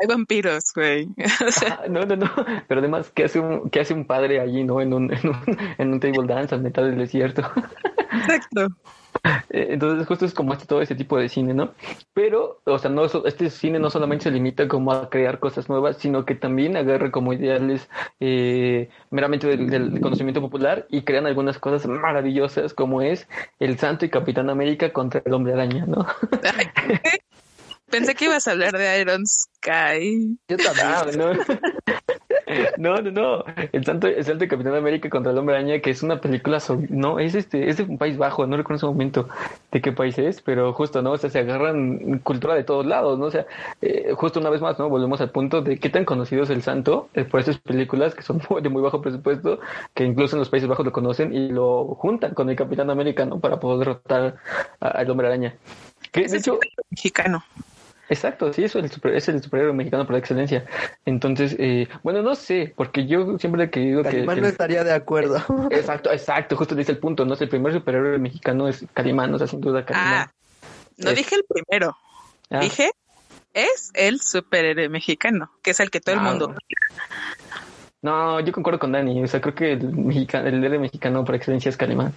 [0.00, 1.08] hay vampiros, güey.
[1.46, 1.82] o sea...
[1.88, 2.30] no, no, no.
[2.68, 4.80] Pero además, ¿qué hace un, qué hace un padre allí, no?
[4.80, 7.42] En un, en un, en un table dance al mitad del desierto.
[8.12, 8.68] Exacto.
[9.50, 11.72] Eh, entonces, justo es como este, todo ese tipo de cine, ¿no?
[12.12, 15.96] Pero, o sea, no, este cine no solamente se limita como a crear cosas nuevas,
[15.98, 17.88] sino que también agarra como ideales
[18.20, 24.10] eh, meramente del, conocimiento popular y crean algunas cosas maravillosas, como es El Santo y
[24.10, 26.06] Capitán América contra el Hombre Araña, ¿no?
[27.90, 30.38] Pensé que ibas a hablar de Iron Sky.
[30.46, 31.32] Yo también, ¿no?
[32.78, 33.44] No, no, no.
[33.72, 36.60] El santo, el santo de Capitán América contra el Hombre Araña, que es una película
[36.60, 39.28] sobre, no, es este, es de un país bajo, no recuerdo en ese momento
[39.72, 41.12] de qué país es, pero justo, ¿no?
[41.12, 43.26] O sea, se agarran cultura de todos lados, ¿no?
[43.26, 43.46] O sea,
[43.82, 44.88] eh, justo una vez más, ¿no?
[44.88, 48.22] Volvemos al punto de qué tan conocido es el santo eh, por esas películas que
[48.22, 49.60] son de muy bajo presupuesto,
[49.94, 53.24] que incluso en los Países Bajos lo conocen y lo juntan con el Capitán América,
[53.24, 53.40] ¿no?
[53.40, 54.36] Para poder derrotar
[54.80, 55.54] al Hombre Araña.
[56.12, 56.58] Que, de hecho,
[56.90, 57.44] mexicano.
[58.08, 60.64] Exacto, sí, eso es el, es el superhéroe mexicano por excelencia.
[61.04, 64.10] Entonces, eh, bueno, no sé, porque yo siempre he querido que...
[64.10, 65.36] Calimán no estaría de acuerdo.
[65.70, 67.34] Exacto, exacto, justo dice el punto, ¿no?
[67.34, 70.28] Es el primer superhéroe mexicano es Calimán, o sea, sin duda Calimán.
[70.28, 70.32] Ah,
[70.96, 71.96] no dije el primero,
[72.50, 72.60] ah.
[72.60, 72.90] dije
[73.54, 76.24] es el superhéroe mexicano, que es el que todo el ah.
[76.24, 76.54] mundo...
[78.00, 81.34] No, yo concuerdo con Dani, o sea, creo que el, mexicano, el héroe mexicano por
[81.34, 82.14] excelencia es Calimán.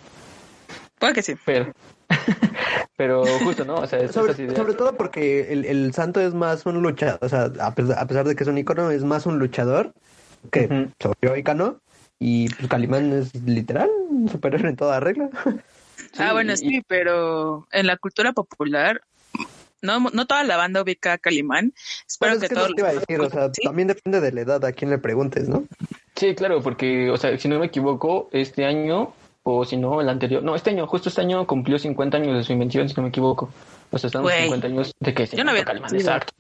[1.01, 1.33] Puede que sí.
[1.45, 1.73] Pero,
[2.95, 3.77] pero justo, ¿no?
[3.77, 7.51] O sea, sobre, sobre, todo porque el, el, santo es más un luchador, o sea,
[7.59, 9.95] a pesar, de que es un icono, es más un luchador
[10.51, 11.81] que uh ¿no?
[12.19, 15.31] Y pues Calimán es literal un superhéroe en toda regla.
[16.19, 19.01] ah, bueno, sí, pero en la cultura popular
[19.81, 21.73] no, no toda la banda ubica a Calimán.
[22.07, 22.67] Espero que, todo
[23.25, 25.63] o sea, también depende de la edad a quien le preguntes, ¿no?
[26.15, 30.09] Sí, claro, porque, o sea, si no me equivoco, este año, o si no, el
[30.09, 33.03] anterior, no, este año, justo este año cumplió 50 años de su invención, si no
[33.03, 33.49] me equivoco.
[33.91, 36.33] O sea, estamos 50 años de que se yo no había Exacto.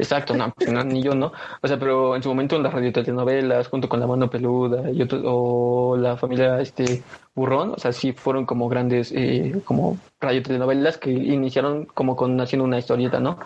[0.00, 1.32] Exacto, no, pues no, ni yo no.
[1.60, 5.02] O sea, pero en su momento en las radiotelenovelas, junto con La Mano Peluda y
[5.02, 7.02] otros, o la familia este
[7.34, 12.64] Burrón, o sea, sí fueron como grandes, eh, como radiotelenovelas que iniciaron como con haciendo
[12.64, 13.40] una historieta, ¿no?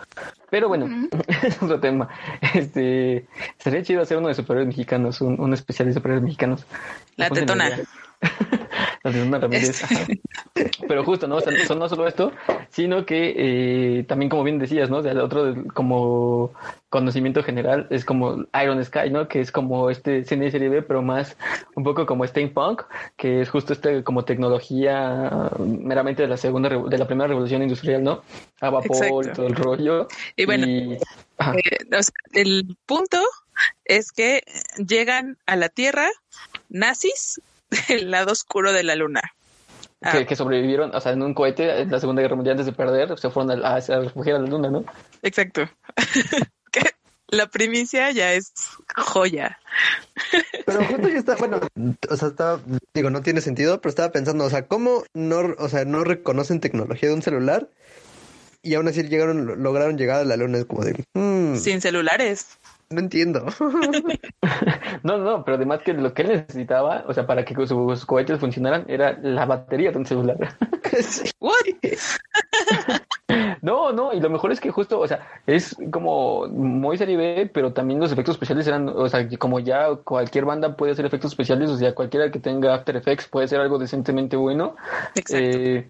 [0.51, 1.09] Pero bueno,
[1.41, 2.07] es otro tema.
[2.53, 3.25] Este,
[3.57, 6.67] sería chido hacer uno de superhéroes mexicanos, un, un especial de superhéroes mexicanos.
[7.15, 7.71] La tetona.
[10.87, 11.35] Pero justo, ¿no?
[11.35, 12.31] O sea, no solo esto,
[12.69, 14.97] sino que eh, también, como bien decías, ¿no?
[14.97, 16.53] O sea, el otro como
[16.89, 19.27] conocimiento general es como Iron Sky, ¿no?
[19.27, 21.35] Que es como este cine serie B, pero más
[21.75, 22.83] un poco como steampunk,
[23.17, 28.03] que es justo este como tecnología meramente de la segunda, de la primera revolución industrial,
[28.03, 28.21] ¿no?
[28.61, 30.07] A vapor y todo el rollo.
[30.35, 30.99] Y bueno, eh,
[32.33, 33.19] el punto
[33.85, 34.43] es que
[34.77, 36.07] llegan a la Tierra
[36.69, 37.41] nazis
[37.89, 39.21] el lado oscuro de la luna.
[40.11, 40.35] Que, ah.
[40.35, 43.29] sobrevivieron, o sea, en un cohete en la Segunda Guerra Mundial antes de perder, se
[43.29, 44.83] fueron a, a, refugiar a la luna, ¿no?
[45.21, 45.69] Exacto.
[47.33, 48.53] la primicia ya es
[48.95, 49.59] joya.
[50.65, 51.61] Pero justo yo estaba, bueno,
[52.09, 52.61] o sea, estaba,
[52.93, 56.59] digo, no tiene sentido, pero estaba pensando, o sea, ¿cómo no, o sea, no reconocen
[56.59, 57.69] tecnología de un celular
[58.61, 60.59] y aún así llegaron, lograron llegar a la luna?
[60.59, 61.03] Es como de...
[61.13, 61.55] Hmm.
[61.55, 62.59] Sin celulares.
[62.89, 63.45] No entiendo.
[65.03, 68.39] no, no, pero además que lo que él necesitaba, o sea, para que sus cohetes
[68.39, 70.37] funcionaran, era la batería de un celular.
[73.61, 77.49] no, no, y lo mejor es que justo, o sea, es como muy serie B,
[77.53, 81.31] pero también los efectos especiales eran, o sea, como ya cualquier banda puede hacer efectos
[81.31, 84.75] especiales, o sea, cualquiera que tenga After Effects puede hacer algo decentemente bueno.
[85.31, 85.89] Eh,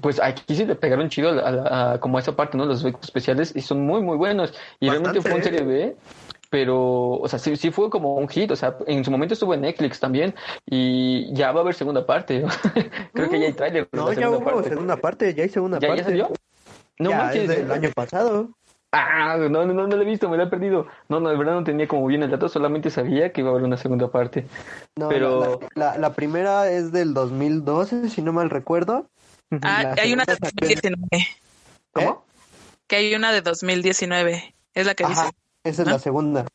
[0.00, 2.66] pues aquí sí le pegaron chido a, como a esa parte, ¿no?
[2.66, 4.52] Los efectos especiales y son muy, muy buenos.
[4.80, 5.96] Y realmente fue un serie B
[6.54, 9.54] pero, o sea, sí, sí fue como un hit, o sea, en su momento estuvo
[9.54, 12.44] en Netflix también y ya va a haber segunda parte.
[13.12, 13.88] Creo que ya hay trailer.
[13.90, 14.68] No, ya hubo parte.
[14.68, 15.96] segunda parte, ya hay segunda parte.
[15.96, 16.30] ¿Ya salió?
[17.00, 18.50] No ya, es del año pasado.
[18.92, 20.86] Ah, no, no, no, lo he visto, me lo he perdido.
[21.08, 23.54] No, no, de verdad no tenía como bien el dato, solamente sabía que iba a
[23.54, 24.46] haber una segunda parte.
[24.94, 25.58] No, pero...
[25.74, 29.08] La, la, primera es del 2012, si no mal recuerdo.
[29.60, 31.00] Ah, hay una de 2019.
[31.90, 32.24] ¿Cómo?
[32.86, 35.30] Que hay una de 2019, es la que dice.
[35.64, 36.46] Esa es la segunda.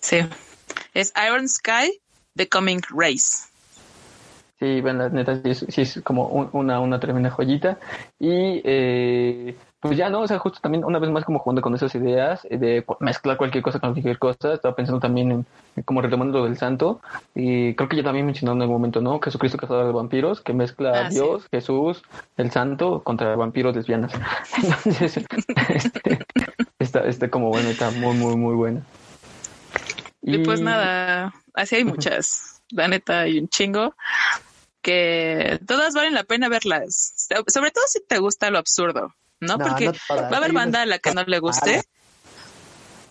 [0.00, 0.18] Sí.
[0.92, 2.02] Es Iron Sky,
[2.36, 3.48] The Coming Race.
[4.60, 7.78] Sí, bueno, la neta sí es, como una, una tremenda joyita.
[8.20, 10.20] Y eh, pues ya, ¿no?
[10.20, 13.36] O sea, justo también una vez más como jugando con esas ideas eh, de mezclar
[13.36, 14.54] cualquier cosa con cualquier cosa.
[14.54, 15.44] Estaba pensando también
[15.74, 17.00] en, como retomando lo del santo.
[17.34, 19.20] Y creo que ya también mencionaron en algún momento, ¿no?
[19.20, 22.02] Jesucristo cazador de vampiros, que mezcla a ah, Dios, Jesús,
[22.36, 24.12] el santo contra vampiros lesbianas.
[24.62, 25.26] Entonces,
[25.68, 26.18] este,
[26.78, 28.82] está, está como bueno, está muy, muy, muy bueno.
[30.22, 32.53] Y, pues nada, así hay muchas.
[32.74, 33.94] La neta, hay un chingo
[34.82, 37.14] que todas valen la pena verlas.
[37.48, 39.14] Sobre todo si te gusta lo absurdo.
[39.40, 39.58] ¿no?
[39.58, 41.82] Porque va a haber banda a la que no le guste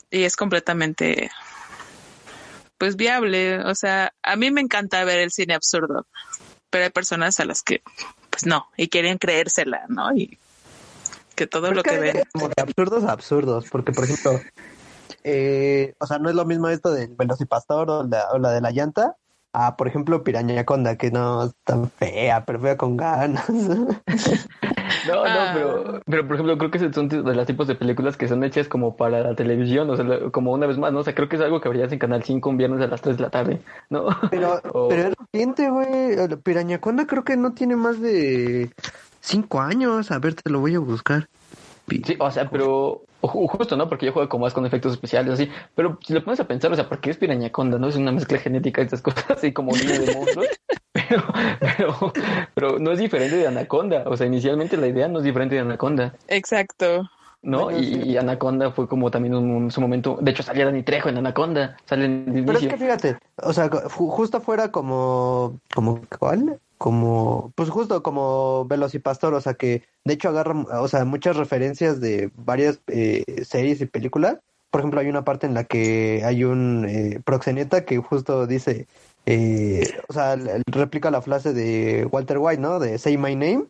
[0.10, 1.32] y es completamente
[2.78, 6.06] pues viable, o sea, a mí me encanta ver el cine absurdo,
[6.70, 7.82] pero hay personas a las que
[8.30, 10.14] pues no, y quieren creérsela, ¿no?
[10.14, 10.38] Y
[11.36, 14.40] que todo lo que, ven como de absurdos absurdos, porque por ejemplo,
[15.24, 18.62] eh, o sea, no es lo mismo esto del Velocipastor o la, o la de
[18.62, 19.16] la llanta,
[19.56, 23.46] Ah, por ejemplo, Piraña Conda, que no es tan fea, pero fea con ganas.
[25.08, 25.52] No, no, ah.
[25.54, 28.68] pero, pero por ejemplo, creo que son de los tipos de películas que son hechas
[28.68, 31.00] como para la televisión, o sea, como una vez más, ¿no?
[31.00, 33.02] O sea, creo que es algo que verías en Canal 5 un viernes a las
[33.02, 34.06] 3 de la tarde, ¿no?
[34.32, 36.16] Pero, pero es reciente, güey.
[36.44, 38.72] Piraña Conda creo que no tiene más de
[39.22, 40.12] 5 años.
[40.12, 41.28] A ver, te lo voy a buscar.
[41.88, 43.90] Sí, o sea, pero justo, ¿no?
[43.90, 45.50] Porque yo juego como más con efectos especiales, así.
[45.76, 47.88] Pero si lo pones a pensar, o sea, porque es pirañaconda, ¿no?
[47.88, 50.48] Es una mezcla genética de estas cosas, así como niño de monstruos.
[51.10, 51.24] Pero,
[51.60, 52.14] pero,
[52.54, 54.04] pero no es diferente de Anaconda.
[54.06, 56.14] O sea, inicialmente la idea no es diferente de Anaconda.
[56.28, 57.10] Exacto.
[57.44, 57.70] ¿no?
[57.72, 60.18] y, Anaconda fue como también un, su momento.
[60.22, 61.78] De hecho, salía Dani Trejo en Anaconda.
[61.86, 65.60] Sale en el Pero es que fíjate, o sea, justo fuera como.
[65.74, 66.60] como ¿Cuál?
[66.84, 72.02] Como, pues justo como Velocipastor, o sea que de hecho agarra, o sea, muchas referencias
[72.02, 74.40] de varias eh, series y películas.
[74.70, 78.88] Por ejemplo, hay una parte en la que hay un eh, proxeneta que justo dice,
[79.26, 82.80] eh, o sea, replica la frase de Walter White, ¿no?
[82.80, 83.68] De Say My Name.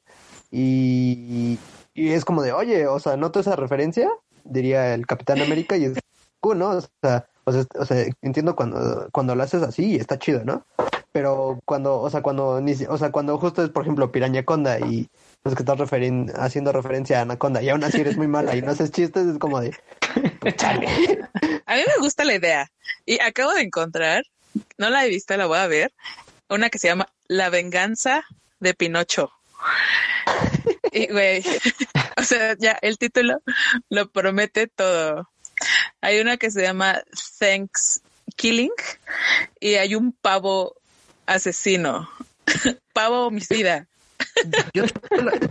[0.50, 1.60] Y,
[1.94, 4.10] y es como de, oye, o sea, noto esa referencia,
[4.44, 6.00] diría el Capitán América, y es
[6.40, 6.70] cool, ¿no?
[6.72, 10.66] O sea, o sea, entiendo cuando, cuando lo haces así y está chido, ¿no?
[11.14, 12.60] Pero cuando, o sea, cuando,
[12.90, 15.08] o sea, cuando justo es, por ejemplo, Pirañaconda y
[15.44, 15.80] pues que estás
[16.36, 19.38] haciendo referencia a Anaconda y aún así eres muy mala y no haces chistes, es
[19.38, 19.78] como de,
[20.40, 22.72] pues, A mí me gusta la idea.
[23.06, 24.24] Y acabo de encontrar,
[24.78, 25.94] no la he visto, la voy a ver,
[26.50, 28.26] una que se llama La venganza
[28.60, 29.32] de Pinocho.
[32.16, 33.42] O sea, ya el título
[33.90, 35.30] lo promete todo.
[36.00, 37.02] Hay una que se llama
[37.40, 38.02] Thanks
[38.36, 38.72] Killing
[39.60, 40.76] y hay un pavo
[41.26, 42.10] asesino,
[42.94, 43.88] pavo homicida.
[44.74, 44.86] Yo,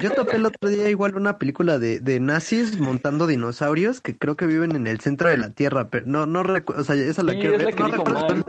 [0.01, 4.37] yo topé el otro día igual una película de, de, nazis montando dinosaurios que creo
[4.37, 7.23] que viven en el centro de la Tierra, pero no, no recuerdo, o sea, esa
[7.23, 7.67] la quiero es ver.
[7.67, 8.45] La que no Mar,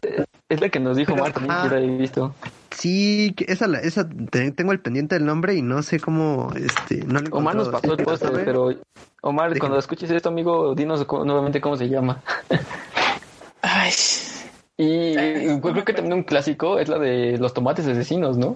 [0.49, 2.33] es la que nos dijo Marta, yo he visto.
[2.71, 7.55] Sí, esa, esa tengo el pendiente del nombre y no sé cómo, este, no Omar
[7.55, 8.73] nos pasó el post, pero
[9.21, 12.21] Omar, cuando escuches esto, amigo, dinos nuevamente cómo se llama.
[13.61, 13.93] Ay.
[14.83, 18.55] Y creo que también un clásico es la de los tomates asesinos, ¿no?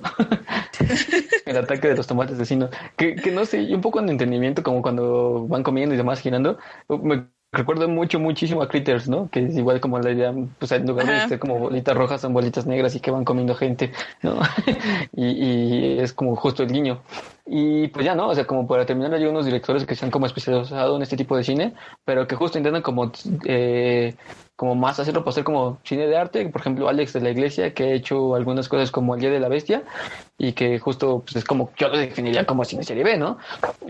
[1.45, 2.69] el ataque de los tomates asesinos.
[2.95, 6.57] Que, que no sé, un poco en entendimiento, como cuando van comiendo y demás girando.
[6.89, 9.29] Me recuerdo mucho, muchísimo a Critters, ¿no?
[9.29, 12.33] Que es igual como la idea, pues en lugar de ser como bolitas rojas, son
[12.33, 14.39] bolitas negras y que van comiendo gente, ¿no?
[15.13, 17.01] y, y es como justo el guiño.
[17.45, 18.27] Y pues ya, ¿no?
[18.27, 21.15] O sea, como para terminar, hay unos directores que se han como especializado en este
[21.15, 21.73] tipo de cine,
[22.03, 23.11] pero que justo intentan como,
[23.45, 24.15] eh,
[24.57, 26.49] como más hacerlo para hacer como cine de arte.
[26.49, 29.39] Por ejemplo, Alex de la Iglesia, que ha hecho algunas cosas como El Día de
[29.39, 29.83] la Bestia,
[30.39, 33.37] y que justo pues es como, yo lo definiría como cine serie B, ¿no?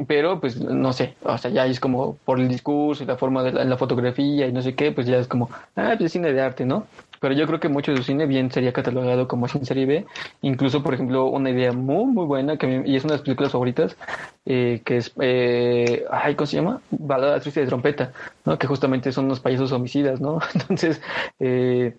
[0.07, 3.43] Pero pues no sé, o sea, ya es como por el discurso y la forma
[3.43, 6.11] de la, la fotografía y no sé qué, pues ya es como, ah, pues es
[6.11, 6.85] cine de arte, ¿no?
[7.19, 10.05] Pero yo creo que mucho de su cine bien sería catalogado como cine serie B.
[10.41, 13.51] Incluso, por ejemplo, una idea muy, muy buena, que y es una de las películas
[13.51, 13.95] favoritas,
[14.45, 16.81] eh, que es, eh, ay, ¿cómo se llama?
[16.91, 18.11] Balada triste de trompeta,
[18.45, 18.57] ¿no?
[18.57, 20.39] Que justamente son unos payasos homicidas, ¿no?
[20.53, 21.01] Entonces,
[21.39, 21.95] eh,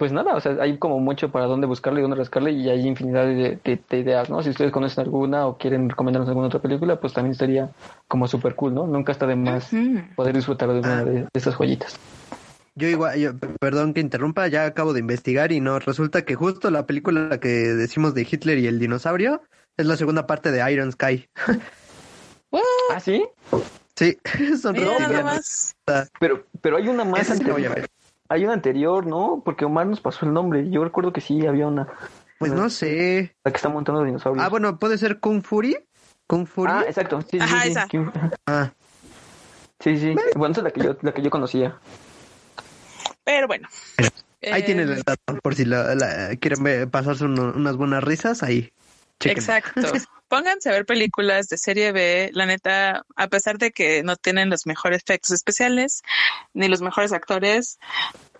[0.00, 2.86] pues nada, o sea, hay como mucho para dónde buscarle y dónde rascarle y hay
[2.86, 4.42] infinidad de, de, de, ideas, ¿no?
[4.42, 7.68] Si ustedes conocen alguna o quieren recomendarnos alguna otra película, pues también estaría
[8.08, 8.86] como súper cool, ¿no?
[8.86, 10.14] Nunca está de más uh -huh.
[10.14, 12.00] poder disfrutar de una de, de esas joyitas.
[12.74, 16.70] Yo igual, yo, perdón que interrumpa, ya acabo de investigar y no, resulta que justo
[16.70, 19.42] la película que decimos de Hitler y el dinosaurio
[19.76, 21.28] es la segunda parte de Iron Sky.
[22.92, 23.24] ¿Ah, sí?
[23.96, 24.18] Sí,
[24.60, 24.76] son
[25.24, 25.76] más.
[26.18, 27.20] Pero, pero hay una más.
[27.20, 27.90] Esa sí la voy a ver.
[28.28, 29.42] Hay una anterior, ¿no?
[29.44, 30.70] Porque Omar nos pasó el nombre.
[30.70, 31.88] Yo recuerdo que sí, había una.
[32.38, 33.34] Pues no sé.
[33.44, 34.44] La que está montando dinosaurios.
[34.44, 35.76] Ah, bueno, puede ser Kung Fury.
[36.26, 36.72] Kung Fury.
[36.72, 37.20] Ah, exacto.
[37.22, 37.86] Sí, Ajá, sí, esa.
[37.90, 37.98] sí.
[38.46, 38.72] Ah,
[39.80, 40.14] Sí, sí.
[40.36, 41.78] Bueno, esa es la que yo, la que yo conocía.
[43.24, 43.68] Pero bueno.
[44.42, 48.42] ahí Eh, tienen el dato, por si la, la- quieren pasarse uno- unas buenas risas,
[48.42, 48.72] ahí.
[49.18, 49.38] chequen.
[49.38, 49.92] Exacto.
[50.28, 52.30] Pónganse a ver películas de serie B.
[52.32, 56.02] La neta, a pesar de que no tienen los mejores efectos especiales
[56.54, 57.80] ni los mejores actores,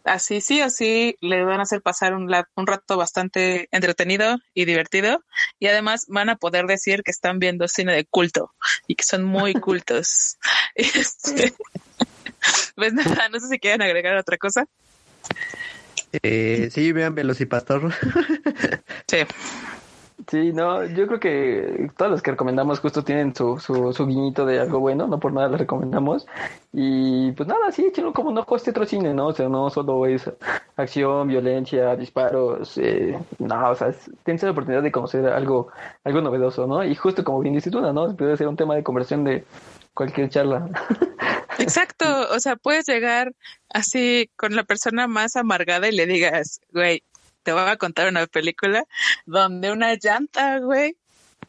[0.05, 4.66] así sí o sí le van a hacer pasar un, un rato bastante entretenido y
[4.66, 5.24] divertido.
[5.59, 8.55] Y además van a poder decir que están viendo cine de culto
[8.87, 10.39] y que son muy cultos.
[10.76, 11.53] Este,
[12.76, 14.66] pues nada, no sé si quieren agregar otra cosa.
[16.22, 17.93] Eh, sí, vean Velocipastor.
[19.07, 19.18] Sí.
[20.30, 24.45] Sí, no, yo creo que todas las que recomendamos justo tienen su, su, su guiñito
[24.45, 26.26] de algo bueno, no por nada las recomendamos.
[26.72, 29.28] Y pues nada, sí, échenlo como un ojo a este otro cine, ¿no?
[29.28, 30.30] O sea, no solo es
[30.76, 35.68] acción, violencia, disparos, eh, no, o sea, es- tienes la oportunidad de conocer algo,
[36.05, 36.84] algo novedoso, ¿no?
[36.84, 38.14] Y justo como bien dices tú, ¿no?
[38.14, 39.45] Puede ser un tema de conversación de
[39.95, 40.68] cualquier charla.
[41.59, 43.32] Exacto, o sea, puedes llegar
[43.68, 47.03] así con la persona más amargada y le digas, güey,
[47.43, 48.84] te voy a contar una película
[49.26, 50.97] donde una llanta, güey,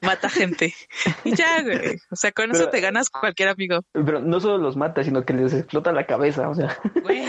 [0.02, 0.74] mata gente.
[1.24, 1.98] Y ya, güey.
[2.10, 3.82] O sea, con eso te ganas cualquier amigo.
[3.92, 6.78] Pero no solo los mata, sino que les explota la cabeza, o sea.
[7.04, 7.24] Güey.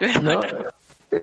[0.22, 0.40] ¿no?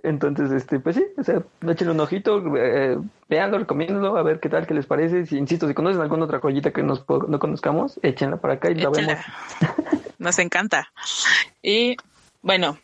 [0.04, 4.48] Entonces, este, pues sí, o sea, échenle un ojito, eh, véanlo, recomiéndalo, a ver qué
[4.48, 5.26] tal, qué les parece.
[5.26, 8.76] Si, insisto, si conocen alguna otra joyita que nos, no conozcamos, échenla para acá y
[8.76, 9.18] la vemos.
[10.20, 10.92] Nos encanta.
[11.64, 11.96] Y
[12.42, 12.78] bueno,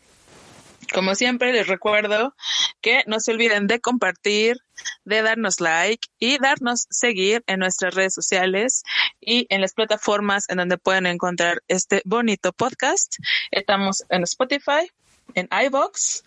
[0.92, 2.34] como siempre, les recuerdo
[2.80, 4.56] que no se olviden de compartir,
[5.04, 8.82] de darnos like y darnos seguir en nuestras redes sociales
[9.20, 13.16] y en las plataformas en donde pueden encontrar este bonito podcast.
[13.50, 14.90] Estamos en Spotify,
[15.34, 16.24] en iBox,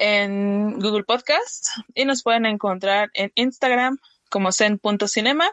[0.00, 3.98] en Google Podcast y nos pueden encontrar en Instagram
[4.30, 5.50] como zen.cinema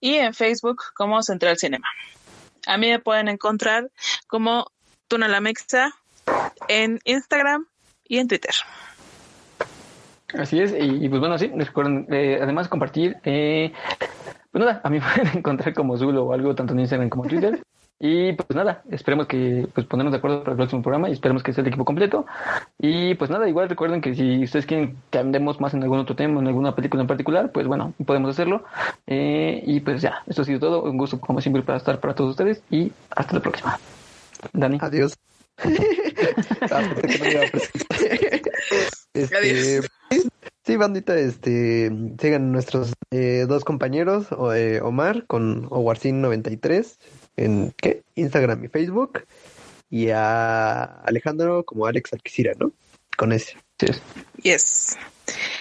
[0.00, 1.86] y en Facebook como Central Cinema.
[2.66, 3.90] A mí me pueden encontrar
[4.26, 4.72] como
[5.06, 5.92] Tunalamexa
[6.68, 7.66] en Instagram
[8.08, 8.54] y en Twitter.
[10.32, 13.72] Así es, y, y pues bueno, sí, recuerden, eh, además compartir, eh,
[14.50, 17.24] pues nada, a mí me pueden encontrar como Zulo o algo, tanto en Instagram como
[17.24, 17.62] en Twitter.
[18.06, 21.42] Y pues nada, esperemos que pues ponernos de acuerdo para el próximo programa y esperemos
[21.42, 22.26] que sea el equipo completo.
[22.78, 26.14] Y pues nada, igual recuerden que si ustedes quieren que andemos más en algún otro
[26.14, 28.62] tema, en alguna película en particular, pues bueno, podemos hacerlo.
[29.06, 30.82] Eh, y pues ya, esto ha sido todo.
[30.82, 33.80] Un gusto como siempre para estar para todos ustedes y hasta la próxima.
[34.52, 34.76] Dani.
[34.82, 35.16] Adiós.
[36.70, 36.82] Ah,
[39.12, 39.80] este,
[40.64, 46.96] sí, bandita, este, sigan nuestros eh, dos compañeros, eh, Omar con Owarcin93
[47.36, 48.02] en ¿qué?
[48.14, 49.24] Instagram y Facebook,
[49.90, 52.72] y a Alejandro como Alex Alquicira, ¿no?
[53.16, 53.56] Con ese.
[54.42, 54.96] Yes.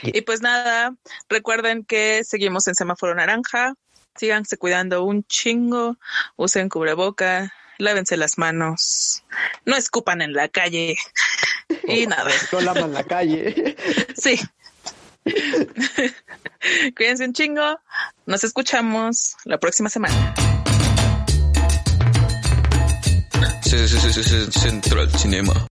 [0.02, 0.96] Y pues nada,
[1.30, 3.76] recuerden que seguimos en semáforo naranja,
[4.16, 5.98] síganse cuidando un chingo,
[6.36, 9.24] usen cubreboca, lávense las manos,
[9.66, 10.98] no escupan en la calle
[11.88, 12.32] y nada.
[12.52, 13.76] No lavan la calle.
[14.16, 14.40] Sí.
[16.96, 17.80] Cuídense un chingo,
[18.26, 20.53] nos escuchamos la próxima semana.
[23.76, 25.66] 是是是是是是你提了几年吗